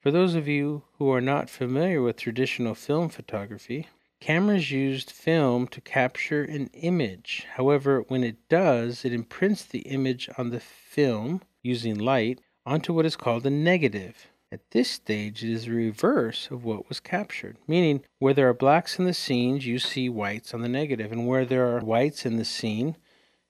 For 0.00 0.10
those 0.10 0.34
of 0.34 0.46
you 0.46 0.84
who 0.98 1.10
are 1.10 1.20
not 1.20 1.50
familiar 1.50 2.00
with 2.00 2.16
traditional 2.16 2.74
film 2.74 3.08
photography, 3.08 3.88
cameras 4.20 4.70
used 4.70 5.10
film 5.10 5.68
to 5.68 5.80
capture 5.80 6.42
an 6.42 6.68
image. 6.72 7.46
However, 7.54 8.04
when 8.08 8.24
it 8.24 8.48
does, 8.48 9.04
it 9.04 9.12
imprints 9.12 9.64
the 9.64 9.80
image 9.80 10.28
on 10.38 10.50
the 10.50 10.60
film 10.60 11.42
using 11.62 11.98
light 11.98 12.40
onto 12.66 12.92
what 12.92 13.06
is 13.06 13.16
called 13.16 13.46
a 13.46 13.50
negative. 13.50 14.28
At 14.50 14.70
this 14.70 14.90
stage, 14.90 15.44
it 15.44 15.50
is 15.50 15.66
the 15.66 15.72
reverse 15.72 16.50
of 16.50 16.64
what 16.64 16.88
was 16.88 17.00
captured, 17.00 17.58
meaning 17.66 18.02
where 18.18 18.32
there 18.32 18.48
are 18.48 18.54
blacks 18.54 18.98
in 18.98 19.04
the 19.04 19.12
scenes, 19.12 19.66
you 19.66 19.78
see 19.78 20.08
whites 20.08 20.54
on 20.54 20.62
the 20.62 20.68
negative, 20.68 21.12
and 21.12 21.26
where 21.26 21.44
there 21.44 21.76
are 21.76 21.80
whites 21.80 22.24
in 22.24 22.36
the 22.36 22.44
scene, 22.44 22.96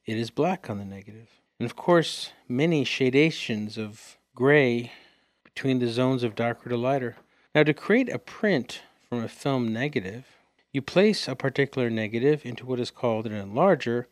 it 0.06 0.16
is 0.16 0.30
black 0.30 0.68
on 0.68 0.78
the 0.78 0.84
negative. 0.84 1.28
And 1.60 1.66
of 1.66 1.76
course, 1.76 2.32
many 2.48 2.84
shadations 2.84 3.78
of 3.78 4.16
gray 4.34 4.92
between 5.44 5.78
the 5.78 5.88
zones 5.88 6.22
of 6.22 6.34
darker 6.34 6.68
to 6.68 6.76
lighter. 6.76 7.16
Now, 7.54 7.62
to 7.62 7.74
create 7.74 8.08
a 8.08 8.18
print 8.18 8.82
from 9.08 9.22
a 9.22 9.28
film 9.28 9.72
negative, 9.72 10.26
you 10.72 10.82
place 10.82 11.28
a 11.28 11.34
particular 11.34 11.90
negative 11.90 12.44
into 12.44 12.66
what 12.66 12.80
is 12.80 12.90
called 12.90 13.26
an 13.26 13.32
enlarger, 13.32 14.04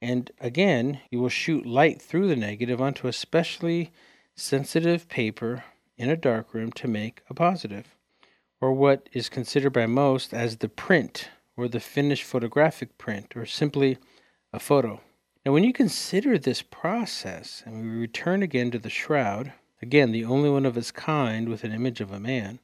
and 0.00 0.30
again, 0.40 1.00
you 1.10 1.18
will 1.18 1.28
shoot 1.28 1.66
light 1.66 2.00
through 2.00 2.28
the 2.28 2.36
negative 2.36 2.80
onto 2.80 3.08
a 3.08 3.12
specially 3.12 3.92
sensitive 4.34 5.08
paper 5.08 5.64
in 5.96 6.08
a 6.08 6.16
darkroom 6.16 6.70
to 6.72 6.88
make 6.88 7.22
a 7.28 7.34
positive, 7.34 7.96
or 8.60 8.72
what 8.72 9.08
is 9.12 9.28
considered 9.28 9.72
by 9.72 9.86
most 9.86 10.32
as 10.32 10.58
the 10.58 10.68
print 10.68 11.28
or 11.56 11.66
the 11.66 11.80
finished 11.80 12.22
photographic 12.22 12.96
print, 12.98 13.36
or 13.36 13.44
simply 13.44 13.98
a 14.52 14.60
photo. 14.60 15.00
Now, 15.44 15.52
when 15.52 15.64
you 15.64 15.72
consider 15.72 16.38
this 16.38 16.62
process, 16.62 17.64
and 17.66 17.82
we 17.82 17.88
return 17.98 18.44
again 18.44 18.70
to 18.70 18.78
the 18.78 18.88
shroud, 18.88 19.52
again, 19.82 20.12
the 20.12 20.24
only 20.24 20.48
one 20.48 20.64
of 20.64 20.76
its 20.76 20.92
kind 20.92 21.48
with 21.48 21.64
an 21.64 21.72
image 21.72 22.00
of 22.00 22.12
a 22.12 22.20
man, 22.20 22.60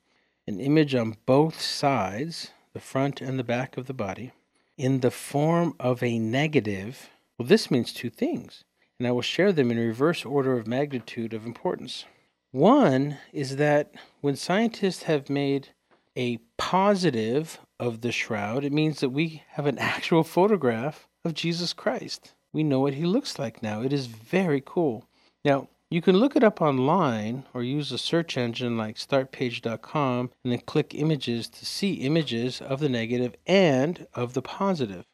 an 0.47 0.61
image 0.61 0.95
on 0.95 1.17
both 1.27 1.61
sides, 1.61 2.53
the 2.75 2.81
front 2.81 3.21
and 3.21 3.38
the 3.38 3.45
back 3.45 3.76
of 3.76 3.87
the 3.87 3.95
body, 3.95 4.33
in 4.76 5.00
the 5.00 5.11
form 5.11 5.75
of 5.81 6.02
a 6.02 6.19
negative, 6.19 7.09
well, 7.38 7.49
this 7.49 7.71
means 7.71 7.93
two 7.93 8.11
things, 8.11 8.64
and 8.99 9.09
I 9.09 9.12
will 9.12 9.23
share 9.23 9.52
them 9.52 9.71
in 9.71 9.78
reverse 9.78 10.25
order 10.25 10.59
of 10.59 10.66
magnitude 10.66 11.33
of 11.33 11.47
importance. 11.47 12.04
One 12.50 13.19
is 13.33 13.57
that 13.57 13.95
when 14.21 14.37
scientists 14.37 15.04
have 15.04 15.31
made 15.31 15.69
a 16.16 16.38
positive 16.57 17.59
of 17.81 18.00
the 18.02 18.12
shroud, 18.12 18.64
it 18.64 18.73
means 18.73 19.00
that 19.00 19.11
we 19.11 19.43
have 19.50 19.66
an 19.66 19.78
actual 19.78 20.23
photograph 20.23 21.09
of 21.25 21.35
Jesus 21.35 21.73
Christ. 21.73 22.35
We 22.52 22.62
know 22.62 22.81
what 22.81 22.95
he 22.95 23.04
looks 23.04 23.38
like 23.38 23.62
now. 23.62 23.83
It 23.83 23.93
is 23.93 24.07
very 24.07 24.62
cool. 24.64 25.09
Now, 25.45 25.69
you 25.95 26.03
can 26.03 26.17
look 26.17 26.35
it 26.35 26.43
up 26.43 26.61
online 26.61 27.45
or 27.55 27.63
use 27.63 27.93
a 27.93 27.99
search 27.99 28.37
engine 28.37 28.77
like 28.77 28.97
startpage.com 28.97 30.33
and 30.43 30.53
then 30.53 30.59
click 30.59 30.93
images 30.93 31.47
to 31.47 31.65
see 31.65 31.93
images 31.93 32.61
of 32.61 32.81
the 32.81 32.89
negative 32.89 33.37
and 33.47 34.09
of 34.13 34.35
the 34.35 34.43
positive 34.43 35.05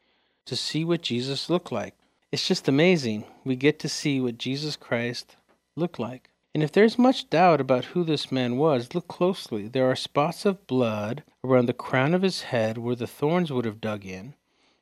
to 0.47 0.55
see 0.55 0.83
what 0.83 1.03
Jesus 1.03 1.51
looked 1.51 1.71
like. 1.71 1.93
It's 2.31 2.47
just 2.47 2.67
amazing. 2.67 3.25
We 3.43 3.55
get 3.55 3.77
to 3.81 3.87
see 3.87 4.19
what 4.19 4.39
Jesus 4.39 4.75
Christ 4.75 5.35
looked 5.75 5.99
like. 5.99 6.31
And 6.55 6.63
if 6.63 6.71
there's 6.71 6.97
much 6.97 7.29
doubt 7.29 7.61
about 7.61 7.85
who 7.85 8.03
this 8.03 8.31
man 8.31 8.57
was, 8.57 8.95
look 8.95 9.07
closely. 9.07 9.67
There 9.67 9.85
are 9.85 9.95
spots 9.95 10.47
of 10.47 10.65
blood 10.65 11.23
around 11.43 11.67
the 11.67 11.73
crown 11.73 12.15
of 12.15 12.23
his 12.23 12.41
head 12.41 12.79
where 12.79 12.95
the 12.95 13.05
thorns 13.05 13.51
would 13.51 13.65
have 13.65 13.81
dug 13.81 14.03
in. 14.03 14.33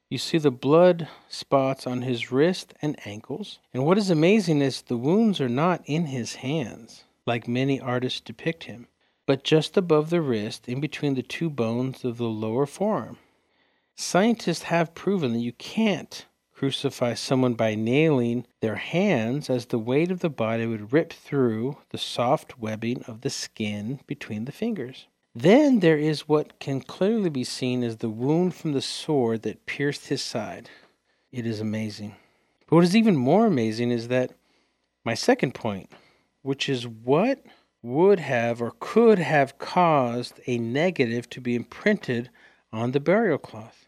You 0.10 0.18
see 0.18 0.40
the 0.40 0.50
blood 0.50 1.08
spots 1.28 1.86
on 1.86 2.02
his 2.02 2.32
wrist 2.32 2.74
and 2.82 3.00
ankles. 3.06 3.60
And 3.72 3.86
what 3.86 4.00
is 4.00 4.10
amazing 4.10 4.60
is 4.60 4.82
the 4.82 4.98
wounds 4.98 5.40
are 5.40 5.48
not 5.48 5.84
in 5.86 6.08
his 6.08 6.36
hands, 6.36 7.04
like 7.28 7.48
many 7.48 7.80
artists 7.80 8.20
depict 8.20 8.64
him, 8.64 8.88
but 9.28 9.44
just 9.44 9.78
above 9.78 10.10
the 10.10 10.22
wrist, 10.22 10.68
in 10.68 10.82
between 10.82 11.14
the 11.14 11.22
two 11.22 11.52
bones 11.52 12.04
of 12.04 12.18
the 12.18 12.26
lower 12.26 12.66
forearm. 12.66 13.20
Scientists 13.96 14.64
have 14.64 14.96
proven 14.96 15.34
that 15.34 15.40
you 15.40 15.54
can't 15.54 16.26
crucify 16.54 17.14
someone 17.14 17.54
by 17.54 17.76
nailing 17.76 18.48
their 18.62 18.78
hands, 18.78 19.48
as 19.48 19.68
the 19.68 19.78
weight 19.78 20.10
of 20.10 20.22
the 20.22 20.30
body 20.30 20.66
would 20.66 20.92
rip 20.92 21.14
through 21.14 21.78
the 21.92 22.00
soft 22.00 22.58
webbing 22.58 23.04
of 23.04 23.22
the 23.22 23.30
skin 23.30 24.00
between 24.08 24.46
the 24.46 24.52
fingers. 24.52 25.06
Then 25.36 25.80
there 25.80 25.98
is 25.98 26.28
what 26.28 26.60
can 26.60 26.82
clearly 26.82 27.30
be 27.30 27.44
seen 27.44 27.84
as 27.84 27.98
the 27.98 28.10
wound 28.10 28.56
from 28.56 28.74
the 28.74 28.82
sword 28.82 29.44
that 29.44 29.66
pierced 29.66 30.08
his 30.08 30.22
side. 30.22 30.70
It 31.32 31.46
is 31.46 31.60
amazing. 31.60 32.16
But 32.68 32.76
what 32.78 32.84
is 32.84 32.96
even 32.96 33.16
more 33.16 33.46
amazing 33.46 33.92
is 33.92 34.08
that 34.08 34.32
my 35.06 35.14
second 35.14 35.54
point, 35.54 35.92
which 36.42 36.68
is 36.68 36.88
what 36.88 37.44
would 37.82 38.20
have 38.20 38.62
or 38.62 38.74
could 38.80 39.20
have 39.20 39.58
caused 39.58 40.40
a 40.48 40.58
negative 40.58 41.30
to 41.30 41.42
be 41.42 41.56
imprinted 41.56 42.30
on 42.72 42.92
the 42.92 43.00
burial 43.00 43.38
cloth. 43.38 43.88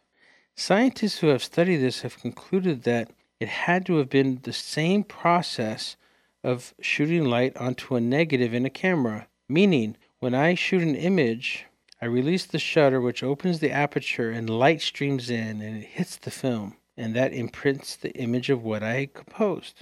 Scientists 0.55 1.19
who 1.19 1.27
have 1.27 1.43
studied 1.43 1.77
this 1.77 2.01
have 2.01 2.19
concluded 2.19 2.83
that 2.83 3.11
it 3.39 3.49
had 3.49 3.85
to 3.85 3.97
have 3.97 4.09
been 4.09 4.39
the 4.43 4.53
same 4.53 5.03
process 5.03 5.95
of 6.43 6.73
shooting 6.79 7.25
light 7.25 7.55
onto 7.57 7.95
a 7.95 8.01
negative 8.01 8.53
in 8.53 8.65
a 8.65 8.69
camera, 8.69 9.27
meaning 9.49 9.97
when 10.21 10.35
I 10.35 10.53
shoot 10.53 10.83
an 10.83 10.95
image, 10.95 11.65
I 11.99 12.05
release 12.05 12.45
the 12.45 12.59
shutter 12.59 13.01
which 13.01 13.23
opens 13.23 13.59
the 13.59 13.71
aperture 13.71 14.29
and 14.29 14.47
light 14.47 14.79
streams 14.79 15.31
in 15.31 15.61
and 15.61 15.77
it 15.77 15.87
hits 15.87 16.15
the 16.15 16.29
film, 16.29 16.77
and 16.95 17.15
that 17.15 17.33
imprints 17.33 17.95
the 17.95 18.11
image 18.11 18.51
of 18.51 18.63
what 18.63 18.83
I 18.83 19.09
composed. 19.11 19.81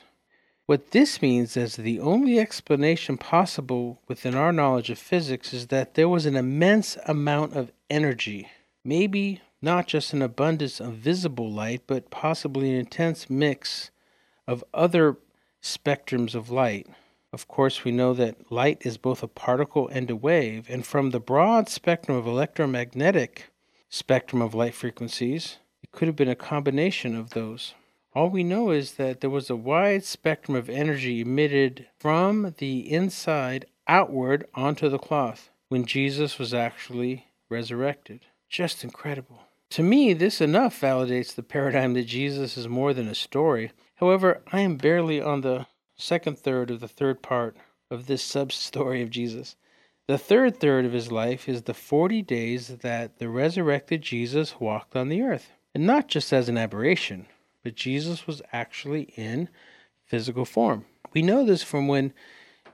What 0.66 0.92
this 0.92 1.22
means 1.22 1.58
is 1.58 1.76
the 1.76 2.00
only 2.00 2.40
explanation 2.40 3.18
possible 3.18 4.00
within 4.08 4.34
our 4.34 4.54
knowledge 4.54 4.90
of 4.90 4.98
physics 4.98 5.54
is 5.54 5.68
that 5.68 5.96
there 5.96 6.08
was 6.08 6.26
an 6.26 6.38
immense 6.38 6.98
amount 7.06 7.58
of 7.58 7.74
energy, 7.90 8.48
maybe 8.82 9.42
not 9.62 9.88
just 9.88 10.14
an 10.14 10.22
abundance 10.22 10.80
of 10.80 10.94
visible 10.94 11.52
light, 11.52 11.82
but 11.86 12.12
possibly 12.12 12.70
an 12.70 12.78
intense 12.78 13.30
mix 13.30 13.92
of 14.48 14.64
other 14.74 15.18
spectrums 15.62 16.34
of 16.34 16.50
light. 16.50 16.88
Of 17.32 17.48
course, 17.48 17.84
we 17.84 17.92
know 17.92 18.14
that 18.16 18.52
light 18.52 18.86
is 18.86 18.98
both 18.98 19.22
a 19.22 19.28
particle 19.28 19.88
and 19.88 20.10
a 20.10 20.16
wave, 20.16 20.68
and 20.70 20.86
from 20.86 21.12
the 21.12 21.20
broad 21.20 21.70
spectrum 21.70 22.18
of 22.18 22.26
electromagnetic 22.26 23.52
spectrum 23.90 24.42
of 24.42 24.56
light 24.56 24.74
frequencies, 24.74 25.58
it 25.84 25.92
could 25.92 26.08
have 26.08 26.16
been 26.16 26.30
a 26.30 26.36
combination 26.36 27.16
of 27.16 27.32
those. 27.32 27.74
All 28.16 28.30
we 28.30 28.44
know 28.44 28.72
is 28.72 28.94
that 28.94 29.22
there 29.22 29.30
was 29.30 29.50
a 29.50 29.56
wide 29.56 30.04
spectrum 30.04 30.58
of 30.58 30.70
energy 30.70 31.22
emitted 31.22 31.88
from 32.00 32.56
the 32.58 32.92
inside 32.92 33.66
outward 33.88 34.48
onto 34.56 34.90
the 34.90 34.98
cloth 34.98 35.50
when 35.68 35.86
Jesus 35.86 36.40
was 36.40 36.54
actually 36.54 37.28
resurrected. 37.50 38.22
Just 38.50 38.84
incredible. 38.84 39.44
To 39.72 39.84
me, 39.84 40.14
this 40.14 40.42
enough 40.42 40.82
validates 40.82 41.36
the 41.36 41.44
paradigm 41.44 41.94
that 41.94 42.06
Jesus 42.06 42.58
is 42.58 42.68
more 42.68 42.94
than 42.94 43.08
a 43.08 43.14
story. 43.14 43.72
However, 43.98 44.42
I 44.52 44.62
am 44.62 44.78
barely 44.78 45.22
on 45.22 45.42
the 45.42 45.68
second 46.00 46.40
third 46.40 46.72
of 46.72 46.80
the 46.80 46.88
third 46.88 47.22
part 47.22 47.56
of 47.92 48.08
this 48.08 48.24
sub 48.24 48.52
story 48.52 49.02
of 49.02 49.10
Jesus. 49.10 49.56
The 50.08 50.18
third 50.18 50.60
third 50.60 50.86
of 50.86 50.94
his 50.94 51.12
life 51.12 51.48
is 51.48 51.64
the 51.64 51.74
40 51.74 52.22
days 52.24 52.70
that 52.80 53.20
the 53.20 53.30
resurrected 53.30 54.02
Jesus 54.02 54.60
walked 54.60 54.96
on 54.96 55.10
the 55.10 55.22
earth. 55.22 55.52
And 55.76 55.86
not 55.86 56.08
just 56.08 56.34
as 56.34 56.50
an 56.50 56.58
aberration, 56.58 57.28
but 57.64 57.76
Jesus 57.76 58.26
was 58.26 58.42
actually 58.52 59.14
in 59.16 59.50
physical 60.06 60.46
form. 60.46 60.86
We 61.14 61.22
know 61.22 61.46
this 61.46 61.62
from 61.62 61.88
when 61.88 62.14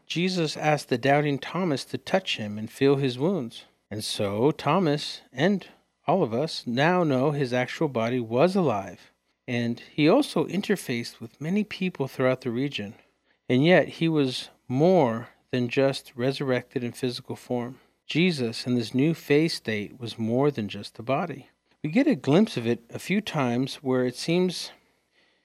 Jesus 0.05 0.55
asked 0.55 0.89
the 0.89 0.97
doubting 0.97 1.39
Thomas 1.39 1.83
to 1.85 1.97
touch 1.97 2.37
him 2.37 2.57
and 2.57 2.71
feel 2.71 2.95
his 2.95 3.19
wounds. 3.19 3.65
And 3.91 4.03
so 4.03 4.51
Thomas 4.51 5.21
and 5.33 5.67
all 6.07 6.23
of 6.23 6.33
us 6.33 6.63
now 6.65 7.03
know 7.03 7.31
his 7.31 7.53
actual 7.53 7.87
body 7.87 8.19
was 8.19 8.55
alive, 8.55 9.11
and 9.47 9.79
he 9.91 10.07
also 10.07 10.45
interfaced 10.45 11.19
with 11.19 11.41
many 11.41 11.63
people 11.63 12.07
throughout 12.07 12.41
the 12.41 12.51
region. 12.51 12.93
And 13.47 13.63
yet 13.63 13.87
he 13.87 14.09
was 14.09 14.49
more 14.67 15.29
than 15.51 15.69
just 15.69 16.11
resurrected 16.15 16.83
in 16.83 16.91
physical 16.91 17.35
form. 17.35 17.79
Jesus, 18.07 18.67
in 18.67 18.75
this 18.75 18.93
new 18.93 19.13
phase 19.13 19.53
state, 19.53 19.99
was 19.99 20.19
more 20.19 20.51
than 20.51 20.67
just 20.67 20.99
a 20.99 21.03
body. 21.03 21.49
We 21.83 21.89
get 21.89 22.07
a 22.07 22.15
glimpse 22.15 22.57
of 22.57 22.65
it 22.65 22.83
a 22.89 22.99
few 22.99 23.21
times 23.21 23.75
where 23.75 24.05
it 24.05 24.15
seems 24.15 24.71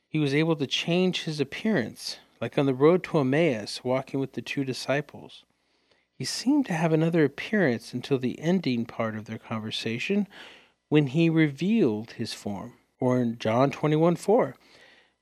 he 0.09 0.19
was 0.19 0.35
able 0.35 0.57
to 0.57 0.67
change 0.67 1.25
his 1.25 1.41
appearance, 1.41 2.19
like 2.41 2.59
on 2.59 2.67
the 2.67 2.75
road 2.75 3.05
to 3.05 3.19
Emmaus, 3.19 3.85
walking 3.85 4.19
with 4.21 4.33
the 4.33 4.43
two 4.43 4.65
disciples. 4.65 5.45
He 6.13 6.25
seemed 6.25 6.67
to 6.67 6.75
have 6.75 6.93
another 6.93 7.25
appearance 7.25 7.95
until 7.95 8.19
the 8.19 8.39
ending 8.41 8.85
part 8.85 9.17
of 9.17 9.27
their 9.27 9.39
conversation 9.39 10.27
when 10.89 11.09
he 11.09 11.31
revealed 11.31 12.13
his 12.13 12.35
form. 12.35 12.75
Or 12.99 13.19
in 13.19 13.39
John 13.39 13.71
21 13.71 14.17
4, 14.17 14.57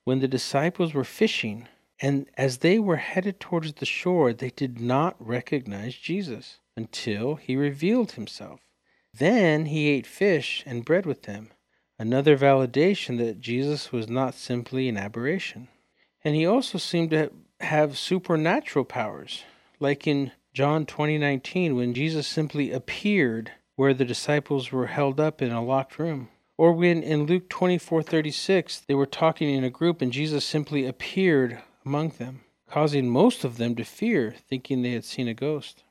when 0.05 0.21
the 0.21 0.27
disciples 0.27 0.95
were 0.95 1.05
fishing, 1.05 1.69
and 2.01 2.29
as 2.37 2.59
they 2.59 2.79
were 2.79 2.97
headed 2.97 3.41
towards 3.41 3.75
the 3.75 3.87
shore, 3.87 4.33
they 4.33 4.51
did 4.51 4.81
not 4.81 5.17
recognize 5.19 5.95
Jesus 5.97 6.61
until 6.77 7.35
he 7.35 7.57
revealed 7.57 8.13
himself. 8.13 8.61
Then 9.13 9.67
he 9.67 9.89
ate 9.89 10.07
fish 10.07 10.63
and 10.65 10.85
bread 10.85 11.07
with 11.07 11.23
them, 11.23 11.51
another 11.99 12.39
validation 12.39 13.19
that 13.19 13.41
Jesus 13.41 13.91
was 13.91 14.09
not 14.09 14.35
simply 14.35 14.89
an 14.89 14.97
aberration. 14.97 15.69
And 16.23 16.37
he 16.37 16.47
also 16.47 16.79
seemed 16.79 17.11
to 17.11 17.33
have 17.61 17.99
supernatural 17.99 18.85
powers, 18.85 19.43
like 19.81 20.07
in 20.07 20.31
John 20.55 20.87
20:19 20.87 21.75
when 21.75 21.95
Jesus 21.95 22.27
simply 22.27 22.71
appeared 22.71 23.53
where 23.75 23.95
the 23.95 24.05
disciples 24.05 24.71
were 24.71 24.87
held 24.87 25.19
up 25.21 25.43
in 25.43 25.51
a 25.51 25.65
locked 25.65 25.99
room. 25.99 26.29
Or 26.57 26.73
when 26.73 27.03
in 27.03 27.27
Luke 27.27 27.49
24:36 27.49 28.81
they 28.81 28.95
were 28.95 29.07
talking 29.07 29.51
in 29.51 29.65
a 29.65 29.71
group 29.71 30.01
and 30.01 30.13
Jesus 30.13 30.45
simply 30.45 30.87
appeared 30.87 31.63
among 31.89 32.11
them, 32.11 32.43
causing 32.69 33.09
most 33.09 33.45
of 33.45 33.57
them 33.57 33.75
to 33.75 33.83
fear, 33.83 34.35
thinking 34.47 34.83
they 34.83 34.93
had 34.93 35.07
seen 35.07 35.27
a 35.27 35.33
ghost. 35.33 35.85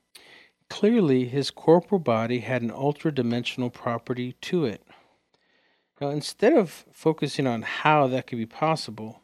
Clearly, 0.69 1.25
his 1.25 1.49
corporal 1.49 1.97
body 1.97 2.41
had 2.41 2.61
an 2.61 2.69
ultra 2.69 3.11
dimensional 3.11 3.71
property 3.71 4.33
to 4.41 4.65
it. 4.65 4.83
Now, 5.99 6.09
instead 6.09 6.53
of 6.53 6.85
focusing 6.93 7.47
on 7.47 7.63
how 7.63 8.05
that 8.09 8.27
could 8.27 8.37
be 8.37 8.45
possible, 8.45 9.21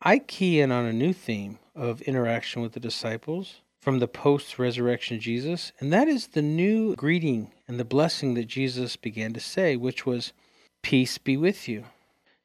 I 0.00 0.20
key 0.20 0.60
in 0.60 0.70
on 0.70 0.84
a 0.84 0.92
new 0.92 1.12
theme 1.12 1.58
of 1.74 2.02
interaction 2.02 2.62
with 2.62 2.74
the 2.74 2.80
disciples 2.80 3.56
from 3.80 3.98
the 3.98 4.06
post 4.06 4.60
resurrection 4.60 5.18
Jesus, 5.18 5.72
and 5.80 5.92
that 5.92 6.06
is 6.06 6.28
the 6.28 6.42
new 6.42 6.94
greeting 6.94 7.50
and 7.66 7.80
the 7.80 7.84
blessing 7.84 8.34
that 8.34 8.46
Jesus 8.46 8.94
began 8.94 9.32
to 9.32 9.40
say, 9.40 9.74
which 9.74 10.06
was, 10.06 10.32
Peace 10.82 11.18
be 11.18 11.36
with 11.36 11.68
you. 11.68 11.86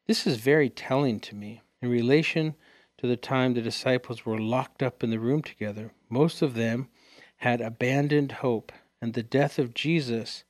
This 0.08 0.26
is 0.26 0.38
very 0.38 0.68
telling 0.68 1.20
to 1.20 1.36
me 1.36 1.62
in 1.80 1.88
relation 1.88 2.56
to 2.98 3.06
the 3.06 3.16
time 3.16 3.54
the 3.54 3.62
disciples 3.62 4.26
were 4.26 4.38
locked 4.38 4.82
up 4.82 5.02
in 5.02 5.10
the 5.10 5.18
room 5.18 5.42
together. 5.42 5.92
Most 6.08 6.42
of 6.42 6.54
them 6.54 6.88
had 7.38 7.60
abandoned 7.60 8.32
hope, 8.32 8.72
and 9.00 9.14
the 9.14 9.22
death 9.22 9.58
of 9.58 9.74
Jesus 9.74 10.44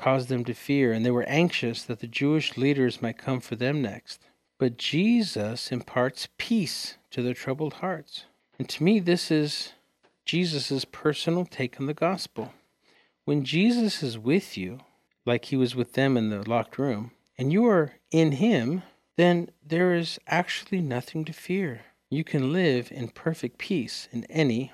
caused 0.00 0.28
them 0.28 0.44
to 0.44 0.54
fear, 0.54 0.92
and 0.92 1.04
they 1.04 1.10
were 1.10 1.24
anxious 1.24 1.82
that 1.84 2.00
the 2.00 2.06
Jewish 2.06 2.56
leaders 2.56 3.02
might 3.02 3.18
come 3.18 3.40
for 3.40 3.56
them 3.56 3.82
next. 3.82 4.26
But 4.58 4.78
Jesus 4.78 5.70
imparts 5.70 6.28
peace 6.38 6.96
to 7.10 7.22
their 7.22 7.34
troubled 7.34 7.74
hearts. 7.74 8.24
And 8.58 8.68
to 8.70 8.82
me, 8.82 9.00
this 9.00 9.30
is 9.30 9.72
Jesus' 10.24 10.84
personal 10.86 11.44
take 11.44 11.80
on 11.80 11.86
the 11.86 11.94
gospel. 11.94 12.52
When 13.24 13.44
Jesus 13.44 14.02
is 14.02 14.18
with 14.18 14.56
you, 14.56 14.80
like 15.26 15.46
he 15.46 15.56
was 15.56 15.74
with 15.74 15.94
them 15.94 16.16
in 16.16 16.30
the 16.30 16.48
locked 16.48 16.78
room, 16.78 17.10
and 17.36 17.52
you 17.52 17.66
are 17.66 17.92
in 18.10 18.32
him, 18.32 18.82
then 19.16 19.50
there 19.64 19.94
is 19.94 20.18
actually 20.26 20.80
nothing 20.80 21.24
to 21.24 21.32
fear. 21.32 21.82
You 22.10 22.24
can 22.24 22.52
live 22.52 22.90
in 22.92 23.08
perfect 23.08 23.58
peace 23.58 24.08
in 24.12 24.24
any 24.24 24.72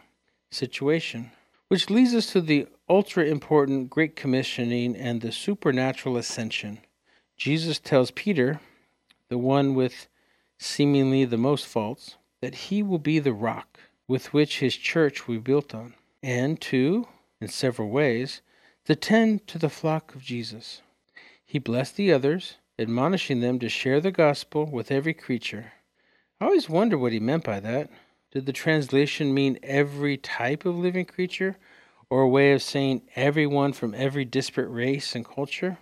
situation. 0.51 1.33
Which 1.69 1.89
leads 1.89 2.15
us 2.15 2.33
to 2.33 2.41
the 2.41 2.67
ultra 2.89 3.25
important 3.25 3.91
Great 3.91 4.17
Commissioning 4.17 4.97
and 4.97 5.21
the 5.21 5.31
supernatural 5.31 6.17
ascension. 6.17 6.81
Jesus 7.37 7.79
tells 7.79 8.11
Peter, 8.11 8.61
the 9.29 9.39
one 9.39 9.75
with 9.75 10.09
seemingly 10.59 11.25
the 11.25 11.39
most 11.39 11.67
faults, 11.67 12.17
that 12.41 12.55
he 12.55 12.83
will 12.83 12.99
be 12.99 13.19
the 13.19 13.33
rock 13.33 13.79
with 14.09 14.33
which 14.33 14.59
his 14.59 14.75
church 14.75 15.29
will 15.29 15.37
be 15.37 15.41
built 15.41 15.75
on, 15.75 15.95
and 16.23 16.61
to, 16.61 17.07
in 17.41 17.49
several 17.49 17.89
ways, 17.89 18.43
to 18.85 18.97
tend 18.97 19.47
to 19.47 19.59
the 19.59 19.71
flock 19.71 20.15
of 20.15 20.23
Jesus. 20.23 20.83
He 21.47 21.59
blessed 21.61 21.97
the 21.97 22.13
others, 22.13 22.57
admonishing 22.81 23.41
them 23.41 23.59
to 23.59 23.69
share 23.69 24.01
the 24.01 24.11
gospel 24.11 24.65
with 24.65 24.91
every 24.91 25.13
creature. 25.13 25.73
I 26.41 26.47
always 26.47 26.71
wonder 26.71 26.97
what 26.97 27.13
he 27.13 27.21
meant 27.21 27.45
by 27.45 27.61
that. 27.61 27.91
Did 28.33 28.47
the 28.47 28.53
translation 28.53 29.35
mean 29.35 29.59
every 29.63 30.17
type 30.17 30.65
of 30.65 30.79
living 30.79 31.05
creature, 31.05 31.59
or 32.09 32.23
a 32.23 32.29
way 32.29 32.53
of 32.53 32.63
saying 32.63 33.03
everyone 33.15 33.75
from 33.75 33.95
every 33.95 34.25
disparate 34.25 34.71
race 34.71 35.15
and 35.15 35.25
culture? 35.25 35.79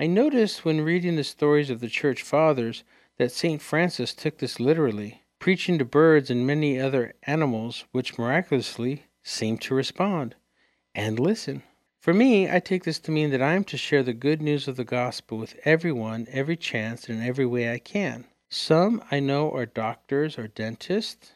I 0.00 0.08
noticed 0.08 0.64
when 0.64 0.80
reading 0.80 1.14
the 1.14 1.24
stories 1.24 1.70
of 1.70 1.80
the 1.80 1.88
church 1.88 2.22
fathers 2.22 2.82
that 3.18 3.30
St. 3.30 3.62
Francis 3.62 4.12
took 4.12 4.38
this 4.38 4.58
literally, 4.58 5.22
preaching 5.38 5.78
to 5.78 5.84
birds 5.84 6.30
and 6.30 6.46
many 6.46 6.80
other 6.80 7.14
animals 7.24 7.84
which 7.92 8.18
miraculously 8.18 9.04
seemed 9.22 9.60
to 9.60 9.74
respond 9.74 10.34
and 10.94 11.20
listen. 11.20 11.62
For 12.00 12.14
me, 12.14 12.50
I 12.50 12.60
take 12.60 12.84
this 12.84 12.98
to 13.00 13.10
mean 13.10 13.28
that 13.28 13.42
I 13.42 13.52
am 13.52 13.64
to 13.64 13.76
share 13.76 14.02
the 14.02 14.14
good 14.14 14.40
news 14.40 14.66
of 14.66 14.76
the 14.76 14.84
gospel 14.84 15.36
with 15.36 15.60
everyone, 15.66 16.26
every 16.30 16.56
chance, 16.56 17.10
and 17.10 17.20
in 17.20 17.26
every 17.26 17.44
way 17.44 17.70
I 17.70 17.78
can. 17.78 18.24
Some 18.48 19.04
I 19.10 19.20
know 19.20 19.52
are 19.52 19.66
doctors 19.66 20.38
or 20.38 20.48
dentists, 20.48 21.32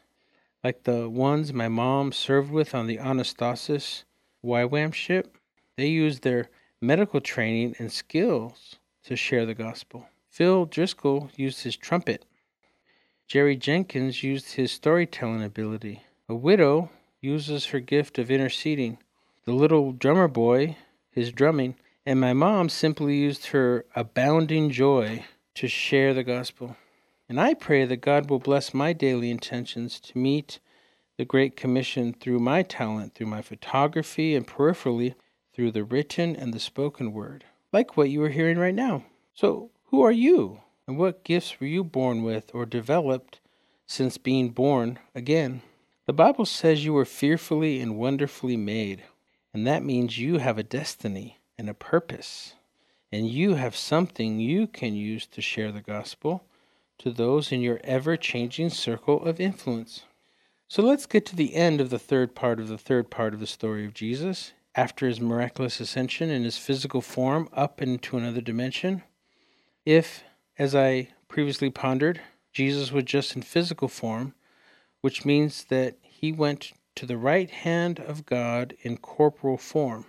like 0.65 0.85
the 0.85 1.11
ones 1.11 1.53
my 1.53 1.69
mom 1.69 2.13
served 2.13 2.51
with 2.51 2.75
on 2.75 2.87
the 2.87 2.97
Anastasis 2.97 4.05
YWAM 4.43 4.95
ship. 4.95 5.37
They 5.77 5.89
used 5.89 6.23
their 6.23 6.49
medical 6.81 7.21
training 7.21 7.77
and 7.79 7.93
skills 7.93 8.77
to 9.03 9.17
share 9.17 9.45
the 9.45 9.53
gospel. 9.53 10.09
Phil 10.31 10.65
Driscoll 10.65 11.29
used 11.37 11.63
his 11.65 11.77
trumpet. 11.77 12.25
Jerry 13.29 13.57
Jenkins 13.57 14.23
used 14.23 14.55
his 14.55 14.73
storytelling 14.73 15.43
ability. 15.43 16.05
A 16.27 16.35
widow 16.35 16.89
uses 17.21 17.67
her 17.67 17.81
gift 17.81 18.19
of 18.19 18.31
interceding. 18.31 18.97
The 19.45 19.53
little 19.53 19.93
drummer 19.93 20.29
boy, 20.29 20.77
his 21.11 21.33
drumming. 21.33 21.77
And 22.07 22.21
my 22.21 22.33
mom 22.33 22.69
simply 22.69 23.17
used 23.17 23.47
her 23.47 23.85
abounding 23.95 24.71
joy 24.71 25.25
to 25.55 25.69
share 25.69 26.15
the 26.15 26.25
gospel. 26.25 26.77
And 27.29 27.41
I 27.41 27.55
pray 27.55 27.85
that 27.85 27.99
God 27.99 28.29
will 28.29 28.39
bless 28.39 28.75
my 28.75 28.93
daily 28.93 29.31
intentions 29.31 29.99
to 30.01 30.19
meet 30.19 30.61
the 31.17 31.25
Great 31.25 31.57
Commission 31.57 32.13
through 32.13 32.41
my 32.41 32.63
talent, 32.63 33.15
through 33.15 33.27
my 33.27 33.41
photography, 33.41 34.35
and 34.35 34.47
peripherally 34.47 35.15
through 35.55 35.71
the 35.71 35.85
written 35.85 36.35
and 36.35 36.53
the 36.53 36.59
spoken 36.59 37.13
word, 37.13 37.45
like 37.73 37.97
what 37.97 38.11
you 38.11 38.23
are 38.23 38.31
hearing 38.31 38.59
right 38.59 38.75
now. 38.75 39.05
So, 39.35 39.71
who 39.87 40.03
are 40.03 40.13
you? 40.13 40.61
And 40.87 40.99
what 40.99 41.25
gifts 41.25 41.61
were 41.61 41.67
you 41.67 41.85
born 41.85 42.23
with 42.23 42.51
or 42.53 42.67
developed 42.67 43.41
since 43.87 44.19
being 44.19 44.51
born 44.51 44.99
again? 45.15 45.63
The 46.07 46.13
Bible 46.13 46.45
says 46.45 46.85
you 46.85 46.93
were 46.93 47.07
fearfully 47.07 47.81
and 47.81 47.97
wonderfully 47.97 48.57
made, 48.57 49.05
and 49.55 49.67
that 49.67 49.85
means 49.85 50.19
you 50.19 50.39
have 50.39 50.59
a 50.59 50.65
destiny 50.65 51.39
and 51.57 51.71
a 51.71 51.75
purpose, 51.75 52.55
and 53.13 53.31
you 53.31 53.55
have 53.55 53.77
something 53.77 54.41
you 54.41 54.67
can 54.67 54.95
use 54.95 55.27
to 55.29 55.41
share 55.41 55.71
the 55.71 55.81
gospel 55.81 56.45
to 56.99 57.13
those 57.13 57.53
in 57.53 57.61
your 57.61 57.81
ever 57.85 58.17
changing 58.17 58.71
circle 58.71 59.25
of 59.25 59.41
influence. 59.41 60.03
So 60.67 60.83
let's 60.83 61.07
get 61.07 61.25
to 61.27 61.37
the 61.37 61.55
end 61.55 61.81
of 61.81 61.91
the 61.91 61.99
third 62.01 62.35
part 62.35 62.59
of 62.59 62.67
the 62.67 62.79
third 62.79 63.11
part 63.11 63.33
of 63.33 63.41
the 63.41 63.47
story 63.47 63.87
of 63.87 63.95
Jesus. 63.95 64.53
After 64.75 65.07
his 65.07 65.21
miraculous 65.21 65.79
ascension 65.79 66.31
in 66.31 66.43
his 66.43 66.59
physical 66.59 67.01
form 67.01 67.49
up 67.53 67.81
into 67.81 68.17
another 68.17 68.41
dimension, 68.41 69.05
if, 69.85 70.25
as 70.59 70.75
I 70.75 71.11
previously 71.29 71.71
pondered, 71.71 72.21
Jesus 72.53 72.91
was 72.91 73.05
just 73.05 73.37
in 73.37 73.43
physical 73.43 73.87
form, 73.87 74.35
which 75.01 75.25
means 75.25 75.65
that 75.65 75.97
he 76.03 76.33
went 76.33 76.73
to 76.97 77.07
the 77.07 77.17
right 77.17 77.51
hand 77.51 77.99
of 78.01 78.27
God 78.27 78.75
in 78.83 78.97
corporal 78.99 79.57
form. 79.57 80.07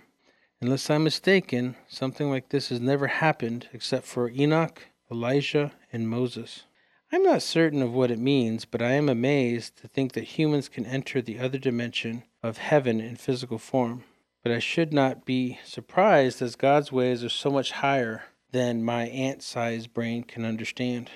Unless 0.60 0.88
I'm 0.88 1.04
mistaken, 1.04 1.76
something 1.86 2.30
like 2.30 2.48
this 2.48 2.70
has 2.70 2.80
never 2.80 3.06
happened 3.08 3.68
except 3.72 4.06
for 4.06 4.30
Enoch, 4.30 4.88
Elijah, 5.10 5.72
and 5.92 6.08
Moses. 6.08 6.64
I'm 7.12 7.22
not 7.22 7.42
certain 7.42 7.82
of 7.82 7.92
what 7.92 8.10
it 8.10 8.18
means, 8.18 8.64
but 8.64 8.82
I 8.82 8.92
am 8.92 9.08
amazed 9.08 9.76
to 9.78 9.88
think 9.88 10.12
that 10.12 10.24
humans 10.24 10.68
can 10.68 10.84
enter 10.86 11.22
the 11.22 11.38
other 11.38 11.58
dimension 11.58 12.24
of 12.42 12.58
heaven 12.58 13.00
in 13.00 13.16
physical 13.16 13.58
form. 13.58 14.04
But 14.42 14.52
I 14.52 14.58
should 14.58 14.92
not 14.92 15.24
be 15.24 15.58
surprised 15.64 16.40
as 16.40 16.56
God's 16.56 16.90
ways 16.90 17.22
are 17.22 17.28
so 17.28 17.50
much 17.50 17.72
higher 17.72 18.24
than 18.52 18.82
my 18.82 19.06
ant 19.08 19.42
sized 19.42 19.92
brain 19.92 20.24
can 20.24 20.44
understand. 20.44 21.10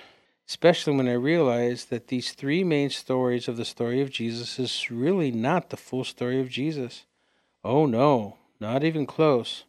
Especially 0.51 0.93
when 0.93 1.07
I 1.07 1.13
realize 1.13 1.85
that 1.85 2.09
these 2.09 2.33
three 2.33 2.61
main 2.61 2.89
stories 2.89 3.47
of 3.47 3.55
the 3.55 3.63
story 3.63 4.01
of 4.01 4.09
Jesus 4.11 4.59
is 4.59 4.91
really 4.91 5.31
not 5.31 5.69
the 5.69 5.77
full 5.77 6.03
story 6.03 6.41
of 6.41 6.49
Jesus. 6.49 7.05
Oh 7.63 7.85
no, 7.85 8.35
not 8.59 8.83
even 8.83 9.05
close. 9.05 9.63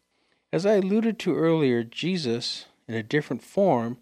As 0.53 0.67
I 0.67 0.73
alluded 0.73 1.21
to 1.21 1.37
earlier, 1.37 1.85
Jesus, 1.85 2.67
in 2.89 2.97
a 2.97 3.03
different 3.05 3.45
form, 3.45 3.99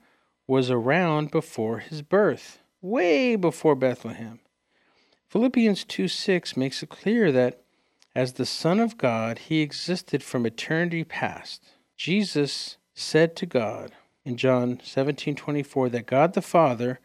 was 0.47 0.71
around 0.71 1.31
before 1.31 1.81
his 1.81 2.01
birth, 2.01 2.61
way 2.81 3.37
before 3.37 3.75
Bethlehem. 3.75 4.41
Philippians 5.29 5.85
2 5.85 6.09
6 6.09 6.57
makes 6.57 6.83
it 6.83 6.89
clear 6.89 7.31
that 7.31 7.61
as 8.15 8.33
the 8.33 8.47
Son 8.47 8.81
of 8.81 8.97
God, 8.97 9.39
he 9.51 9.61
existed 9.61 10.23
from 10.23 10.47
eternity 10.47 11.05
past. 11.05 11.63
Jesus 11.99 12.79
said 12.95 13.37
to 13.37 13.45
God 13.45 13.93
in 14.25 14.37
John 14.37 14.81
17:24 14.83 15.89
that 15.91 16.07
God 16.07 16.35
the 16.35 16.43
Father 16.43 17.01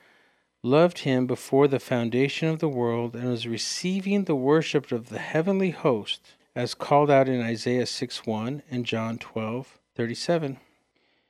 loved 0.63 0.99
him 0.99 1.28
before 1.28 1.67
the 1.67 1.80
foundation 1.80 2.49
of 2.49 2.60
the 2.60 2.69
world 2.69 3.15
and 3.15 3.30
was 3.30 3.47
receiving 3.47 4.23
the 4.23 4.36
worship 4.36 4.91
of 4.91 5.10
the 5.10 5.19
heavenly 5.19 5.71
host 5.71 6.36
as 6.56 6.73
called 6.73 7.12
out 7.12 7.30
in 7.30 7.41
Isaiah 7.41 7.86
6:1 7.86 8.63
and 8.69 8.86
John 8.86 9.17
12:37. 9.17 10.58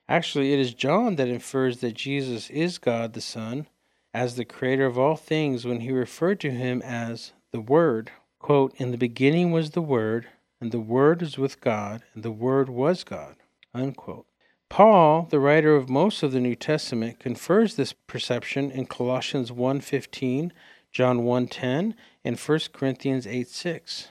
Actually, 0.08 0.54
it 0.54 0.60
is 0.60 0.74
John 0.74 1.16
that 1.16 1.28
infers 1.28 1.80
that 1.80 1.96
Jesus 1.96 2.50
is 2.50 2.78
God 2.78 3.14
the 3.14 3.22
Son 3.22 3.68
as 4.14 4.36
the 4.36 4.46
creator 4.46 4.86
of 4.86 4.98
all 4.98 5.16
things 5.16 5.66
when 5.66 5.82
he 5.82 5.92
referred 5.92 6.40
to 6.42 6.52
him 6.52 6.82
as 6.84 7.34
the 7.52 7.60
Word. 7.60 8.12
Quote, 8.40 8.74
In 8.78 8.92
the 8.92 8.98
beginning 8.98 9.52
was 9.52 9.72
the 9.72 9.82
Word, 9.82 10.28
and 10.62 10.72
the 10.72 10.80
Word 10.80 11.22
was 11.22 11.38
with 11.38 11.60
God, 11.60 12.04
and 12.14 12.24
the 12.24 12.32
Word 12.32 12.70
was 12.70 13.04
God. 13.04 13.36
Unquote. 13.74 14.28
Paul, 14.76 15.28
the 15.30 15.40
writer 15.40 15.74
of 15.74 15.88
most 15.88 16.22
of 16.22 16.34
the 16.34 16.42
New 16.42 16.54
Testament, 16.54 17.18
confers 17.18 17.76
this 17.76 17.94
perception 17.94 18.72
in 18.72 18.88
Colossians 18.88 19.50
1.15, 19.50 20.52
John 20.92 21.20
1.10, 21.20 21.94
and 22.26 22.38
1 22.38 22.60
Corinthians 22.74 23.26
8.6. 23.26 24.08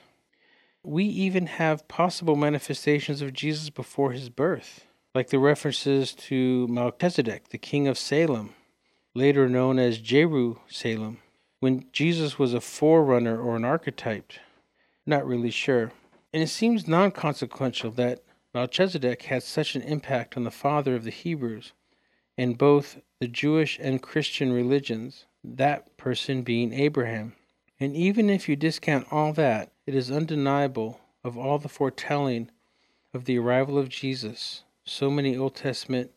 we 0.83 1.05
even 1.05 1.49
have 1.49 1.87
possible 1.87 2.35
manifestations 2.35 3.21
of 3.21 3.35
Jesus 3.35 3.69
before 3.69 4.13
his 4.13 4.31
birth, 4.31 4.87
like 5.15 5.29
the 5.29 5.39
references 5.39 6.15
to 6.15 6.67
Melchizedek, 6.69 7.51
the 7.51 7.59
king 7.59 7.87
of 7.87 7.99
Salem, 7.99 8.55
later 9.13 9.51
known 9.51 9.79
as 9.79 9.99
Jeru-Salem, 9.99 11.19
when 11.61 11.85
Jesus 11.93 12.39
was 12.39 12.55
a 12.55 12.61
forerunner 12.63 13.39
or 13.39 13.57
an 13.57 13.67
archetype. 13.67 14.33
Not 15.05 15.27
really 15.27 15.51
sure. 15.51 15.93
And 16.33 16.43
it 16.43 16.49
seems 16.49 16.89
non 16.89 17.11
consequential 17.11 17.91
that 17.91 18.23
Melchizedek 18.55 19.23
had 19.23 19.43
such 19.43 19.75
an 19.75 19.83
impact 19.83 20.37
on 20.37 20.45
the 20.45 20.51
father 20.51 20.95
of 20.95 21.03
the 21.03 21.11
Hebrews 21.11 21.73
in 22.37 22.55
both 22.55 23.01
the 23.19 23.27
Jewish 23.27 23.79
and 23.81 24.01
Christian 24.01 24.53
religions, 24.53 25.27
that 25.43 25.97
person 25.97 26.43
being 26.43 26.73
Abraham. 26.73 27.35
And 27.81 27.97
even 27.97 28.31
if 28.31 28.49
you 28.49 28.55
discount 28.55 29.09
all 29.11 29.33
that, 29.33 29.73
it 29.87 29.95
is 29.95 30.11
undeniable 30.11 31.01
of 31.25 31.37
all 31.37 31.59
the 31.59 31.69
foretelling 31.69 32.51
of 33.13 33.25
the 33.25 33.39
arrival 33.39 33.77
of 33.77 33.89
Jesus, 33.89 34.63
so 34.85 35.11
many 35.11 35.37
Old 35.37 35.57
Testament 35.57 36.13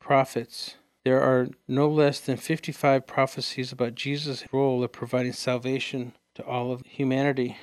prophets. 0.00 0.76
There 1.04 1.20
are 1.20 1.48
no 1.68 1.88
less 1.88 2.18
than 2.18 2.38
55 2.38 3.06
prophecies 3.06 3.72
about 3.72 3.94
Jesus' 3.94 4.44
role 4.52 4.82
of 4.82 4.92
providing 4.92 5.34
salvation 5.34 6.14
to 6.34 6.42
all 6.44 6.72
of 6.72 6.82
humanity 6.86 7.58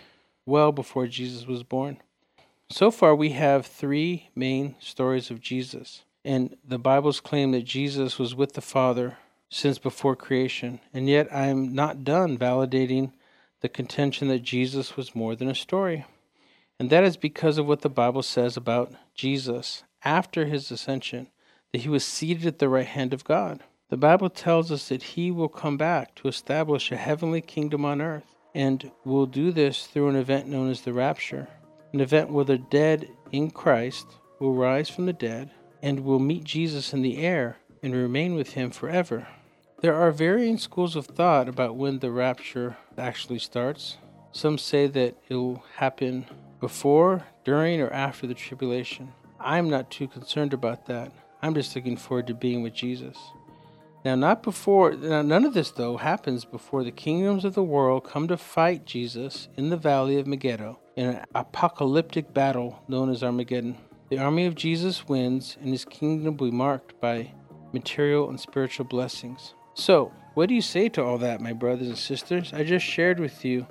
well 0.46 0.72
before 0.72 1.08
Jesus 1.08 1.48
was 1.48 1.64
born. 1.64 1.98
So 2.72 2.90
far, 2.90 3.14
we 3.14 3.32
have 3.32 3.66
three 3.66 4.30
main 4.34 4.76
stories 4.80 5.30
of 5.30 5.42
Jesus, 5.42 6.04
and 6.24 6.56
the 6.66 6.80
Bible's 6.80 7.20
claim 7.20 7.52
that 7.52 7.66
Jesus 7.66 8.18
was 8.18 8.34
with 8.34 8.54
the 8.54 8.62
Father 8.62 9.18
since 9.50 9.78
before 9.78 10.16
creation, 10.16 10.80
and 10.94 11.10
yet 11.10 11.28
I 11.34 11.48
am 11.48 11.76
not 11.76 12.06
done 12.06 12.38
validating 12.38 13.12
the 13.60 13.68
contention 13.68 14.30
that 14.30 14.44
Jesus 14.44 14.96
was 14.96 15.14
more 15.14 15.36
than 15.36 15.50
a 15.50 15.56
story. 15.56 16.06
And 16.80 16.90
that 16.90 17.04
is 17.04 17.18
because 17.18 17.58
of 17.58 17.68
what 17.68 17.82
the 17.82 17.90
Bible 17.90 18.24
says 18.24 18.56
about 18.56 18.94
Jesus 19.14 19.84
after 20.06 20.46
his 20.46 20.72
ascension, 20.72 21.28
that 21.74 21.82
he 21.82 21.90
was 21.90 22.06
seated 22.06 22.46
at 22.46 22.60
the 22.60 22.70
right 22.70 22.88
hand 22.88 23.14
of 23.14 23.26
God. 23.26 23.60
The 23.90 23.98
Bible 23.98 24.30
tells 24.30 24.72
us 24.72 24.88
that 24.88 25.04
he 25.04 25.30
will 25.30 25.50
come 25.50 25.76
back 25.76 26.16
to 26.16 26.30
establish 26.30 26.90
a 26.90 26.98
heavenly 26.98 27.42
kingdom 27.42 27.84
on 27.84 28.02
earth, 28.02 28.34
and 28.56 28.92
will 29.04 29.26
do 29.26 29.52
this 29.52 29.88
through 29.88 30.08
an 30.08 30.16
event 30.16 30.48
known 30.48 30.72
as 30.72 30.82
the 30.82 30.94
rapture, 30.94 31.50
an 31.94 32.00
event 32.00 32.32
where 32.32 32.46
the 32.46 32.58
dead 32.58 33.10
in 33.32 33.52
Christ 33.52 34.08
will 34.40 34.54
rise 34.54 34.90
from 34.90 35.06
the 35.06 35.14
dead 35.14 35.52
and 35.82 36.02
will 36.02 36.20
meet 36.20 36.44
Jesus 36.44 36.94
in 36.94 37.02
the 37.02 37.18
air 37.18 37.58
and 37.84 37.94
remain 37.94 38.36
with 38.36 38.54
him 38.54 38.72
forever. 38.72 39.28
There 39.82 39.96
are 39.96 40.12
varying 40.12 40.58
schools 40.58 40.96
of 40.96 41.08
thought 41.08 41.50
about 41.50 41.76
when 41.76 42.00
the 42.00 42.12
rapture 42.12 42.78
actually 42.98 43.40
starts. 43.40 43.98
Some 44.32 44.58
say 44.58 44.88
that 44.88 45.18
it 45.28 45.36
will 45.36 45.64
happen 45.78 46.28
before, 46.60 47.26
during, 47.44 47.82
or 47.82 47.92
after 47.92 48.28
the 48.28 48.36
tribulation. 48.36 49.12
I'm 49.40 49.70
not 49.70 49.90
too 49.90 50.08
concerned 50.08 50.54
about 50.54 50.86
that. 50.86 51.12
I'm 51.42 51.56
just 51.56 51.76
looking 51.76 51.98
forward 51.98 52.28
to 52.28 52.36
being 52.36 52.62
with 52.62 52.76
Jesus. 52.76 53.18
Now, 54.06 54.16
not 54.16 54.44
before, 54.44 54.94
now 54.94 55.24
none 55.24 55.46
of 55.46 55.54
this, 55.54 55.72
though, 55.72 55.98
happens 55.98 56.46
before 56.46 56.84
the 56.84 56.92
kingdoms 56.92 57.44
of 57.44 57.56
the 57.56 57.64
world 57.64 58.04
come 58.04 58.28
to 58.28 58.38
fight 58.38 58.86
Jesus 58.86 59.48
in 59.58 59.70
the 59.70 59.78
valley 59.78 60.20
of 60.20 60.28
Megiddo 60.28 60.80
in 60.96 61.10
an 61.10 61.26
apocalyptic 61.34 62.34
battle 62.34 62.82
known 62.88 63.10
as 63.10 63.24
Armageddon. 63.24 63.78
The 64.10 64.18
army 64.18 64.46
of 64.46 64.56
Jesus 64.56 65.08
wins, 65.08 65.58
and 65.62 65.70
his 65.70 65.86
kingdom 65.86 66.38
will 66.38 66.52
be 66.52 66.56
marked 66.56 67.00
by 67.00 67.32
material 67.72 68.30
and 68.30 68.40
spiritual 68.40 68.86
blessings. 68.86 69.54
So, 69.74 70.12
what 70.34 70.50
do 70.50 70.56
you 70.56 70.62
say 70.62 70.90
to 70.90 71.04
all 71.04 71.18
that, 71.20 71.42
my 71.42 71.54
brothers 71.54 71.88
and 71.88 71.98
sisters? 71.98 72.54
I 72.54 72.64
just 72.64 72.86
shared 72.86 73.20
with 73.20 73.46
you 73.46 73.68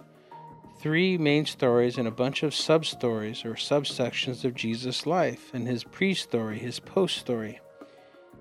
three 0.81 1.19
main 1.19 1.45
stories 1.45 1.99
and 1.99 2.09
a 2.09 2.11
bunch 2.11 2.43
of 2.43 2.55
sub 2.55 2.87
stories 2.87 3.45
or 3.45 3.53
subsections 3.55 4.45
of 4.45 4.55
Jesus' 4.55 5.07
life 5.07 5.51
and 5.53 5.69
his 5.69 5.85
pre 5.85 6.15
story, 6.15 6.59
his 6.59 6.81
post 6.81 7.19
story. 7.19 7.61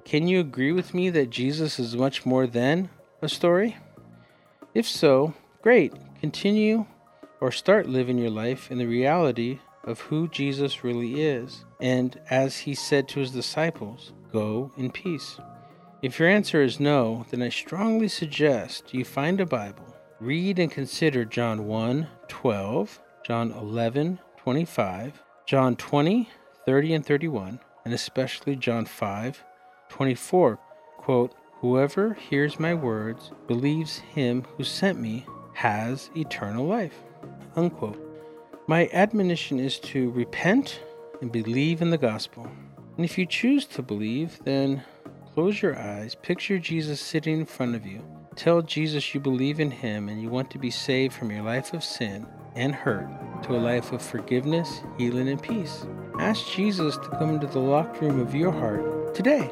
Can 0.05 0.27
you 0.27 0.39
agree 0.39 0.71
with 0.71 0.93
me 0.93 1.09
that 1.09 1.29
Jesus 1.29 1.79
is 1.79 1.95
much 1.95 2.25
more 2.25 2.47
than 2.47 2.89
a 3.21 3.29
story? 3.29 3.77
If 4.73 4.87
so, 4.87 5.33
great. 5.61 5.93
Continue 6.21 6.85
or 7.41 7.51
start 7.51 7.87
living 7.87 8.17
your 8.17 8.29
life 8.29 8.71
in 8.71 8.77
the 8.77 8.85
reality 8.85 9.59
of 9.83 10.01
who 10.01 10.27
Jesus 10.27 10.83
really 10.83 11.21
is. 11.21 11.65
And 11.79 12.19
as 12.29 12.57
he 12.57 12.75
said 12.75 13.07
to 13.09 13.19
his 13.19 13.31
disciples, 13.31 14.13
go 14.31 14.71
in 14.77 14.91
peace. 14.91 15.39
If 16.01 16.19
your 16.19 16.29
answer 16.29 16.61
is 16.61 16.79
no, 16.79 17.25
then 17.29 17.41
I 17.41 17.49
strongly 17.49 18.07
suggest 18.07 18.93
you 18.93 19.03
find 19.03 19.41
a 19.41 19.45
Bible, 19.45 19.95
read 20.19 20.59
and 20.59 20.71
consider 20.71 21.25
John 21.25 21.65
1 21.67 22.07
12, 22.27 22.99
John 23.25 23.51
11 23.51 24.19
25, 24.37 25.23
John 25.45 25.75
20 25.75 26.29
30 26.65 26.93
and 26.93 27.05
31, 27.05 27.59
and 27.83 27.93
especially 27.93 28.55
John 28.55 28.85
5 28.85 29.43
24. 29.89 30.59
Quote, 30.97 31.35
Whoever 31.61 32.13
hears 32.13 32.59
my 32.59 32.73
words, 32.73 33.31
believes 33.47 33.97
him 33.97 34.45
who 34.55 34.63
sent 34.63 34.99
me, 34.99 35.25
has 35.55 36.09
eternal 36.15 36.65
life. 36.65 36.93
Unquote. 37.55 38.05
My 38.67 38.89
admonition 38.93 39.59
is 39.59 39.79
to 39.79 40.11
repent 40.11 40.81
and 41.21 41.31
believe 41.31 41.81
in 41.81 41.89
the 41.89 41.97
gospel. 41.97 42.47
And 42.95 43.05
if 43.05 43.17
you 43.17 43.25
choose 43.25 43.65
to 43.65 43.81
believe, 43.81 44.39
then 44.43 44.83
Close 45.39 45.61
your 45.61 45.79
eyes, 45.79 46.15
picture 46.15 46.59
Jesus 46.59 46.99
sitting 46.99 47.39
in 47.39 47.45
front 47.45 47.73
of 47.73 47.85
you. 47.85 48.03
Tell 48.35 48.61
Jesus 48.61 49.13
you 49.13 49.21
believe 49.21 49.61
in 49.61 49.71
him 49.71 50.09
and 50.09 50.21
you 50.21 50.27
want 50.27 50.51
to 50.51 50.57
be 50.57 50.69
saved 50.69 51.13
from 51.13 51.31
your 51.31 51.43
life 51.43 51.73
of 51.73 51.81
sin 51.81 52.27
and 52.55 52.75
hurt 52.75 53.07
to 53.43 53.55
a 53.55 53.57
life 53.57 53.93
of 53.93 54.01
forgiveness, 54.01 54.81
healing, 54.97 55.29
and 55.29 55.41
peace. 55.41 55.85
Ask 56.19 56.45
Jesus 56.47 56.97
to 56.97 57.09
come 57.11 57.35
into 57.35 57.47
the 57.47 57.59
locked 57.59 58.01
room 58.01 58.19
of 58.19 58.35
your 58.35 58.51
heart 58.51 59.15
today. 59.15 59.49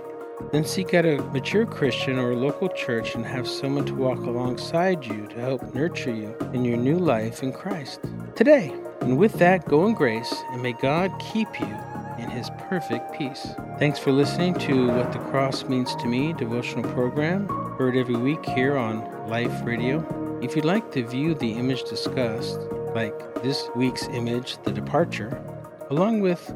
Then 0.51 0.63
seek 0.63 0.93
out 0.93 1.05
a 1.05 1.21
mature 1.33 1.65
Christian 1.65 2.17
or 2.17 2.35
local 2.35 2.69
church 2.69 3.15
and 3.15 3.25
have 3.25 3.47
someone 3.47 3.85
to 3.85 3.95
walk 3.95 4.19
alongside 4.19 5.05
you 5.05 5.27
to 5.27 5.39
help 5.39 5.73
nurture 5.73 6.13
you 6.13 6.35
in 6.53 6.63
your 6.63 6.77
new 6.77 6.97
life 6.97 7.43
in 7.43 7.51
Christ 7.51 7.99
today. 8.35 8.73
And 9.01 9.17
with 9.17 9.33
that, 9.33 9.65
go 9.65 9.85
in 9.87 9.93
grace 9.93 10.33
and 10.51 10.61
may 10.61 10.73
God 10.73 11.11
keep 11.19 11.59
you 11.59 11.77
in 12.19 12.29
his 12.29 12.49
perfect 12.69 13.13
peace. 13.17 13.47
Thanks 13.79 13.99
for 13.99 14.11
listening 14.11 14.53
to 14.55 14.87
What 14.87 15.11
the 15.11 15.19
Cross 15.19 15.65
Means 15.65 15.95
to 15.97 16.07
Me 16.07 16.33
devotional 16.33 16.89
program, 16.93 17.47
heard 17.77 17.95
every 17.95 18.15
week 18.15 18.43
here 18.45 18.75
on 18.77 19.27
Life 19.29 19.63
Radio. 19.63 20.05
If 20.41 20.55
you'd 20.55 20.65
like 20.65 20.91
to 20.93 21.05
view 21.05 21.35
the 21.35 21.51
image 21.51 21.83
discussed, 21.83 22.59
like 22.95 23.43
this 23.43 23.69
week's 23.75 24.07
image, 24.07 24.57
The 24.63 24.71
Departure, 24.71 25.41
along 25.89 26.21
with 26.21 26.53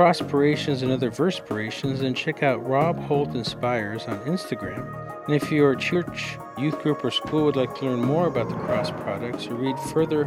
crosspirations 0.00 0.80
and 0.80 0.90
other 0.90 1.10
verspirations, 1.10 1.98
then 1.98 2.14
check 2.14 2.42
out 2.42 2.66
Rob 2.66 2.98
Holt 3.00 3.34
Inspires 3.34 4.06
on 4.06 4.18
Instagram. 4.20 5.26
And 5.26 5.34
if 5.34 5.52
your 5.52 5.74
church, 5.74 6.38
youth 6.56 6.80
group, 6.80 7.04
or 7.04 7.10
school 7.10 7.44
would 7.44 7.54
like 7.54 7.74
to 7.74 7.84
learn 7.84 8.00
more 8.00 8.26
about 8.26 8.48
the 8.48 8.54
cross 8.54 8.90
products 8.90 9.46
or 9.48 9.56
read 9.56 9.78
further 9.92 10.24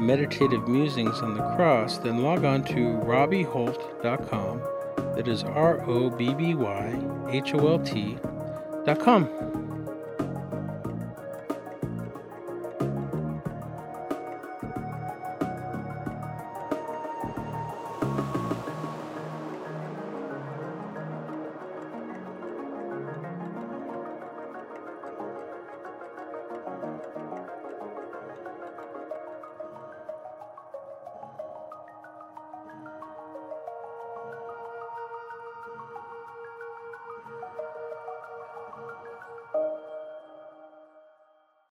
meditative 0.00 0.66
musings 0.66 1.18
on 1.20 1.34
the 1.34 1.42
cross, 1.56 1.98
then 1.98 2.22
log 2.22 2.46
on 2.46 2.64
to 2.64 2.74
robbyholt.com. 3.04 4.62
That 5.14 5.28
is 5.28 5.44
R 5.44 5.82
O 5.86 6.08
B 6.08 6.32
B 6.32 6.54
Y 6.54 6.98
H 7.30 7.52
O 7.52 7.68
L 7.68 7.80
T.com. 7.80 9.61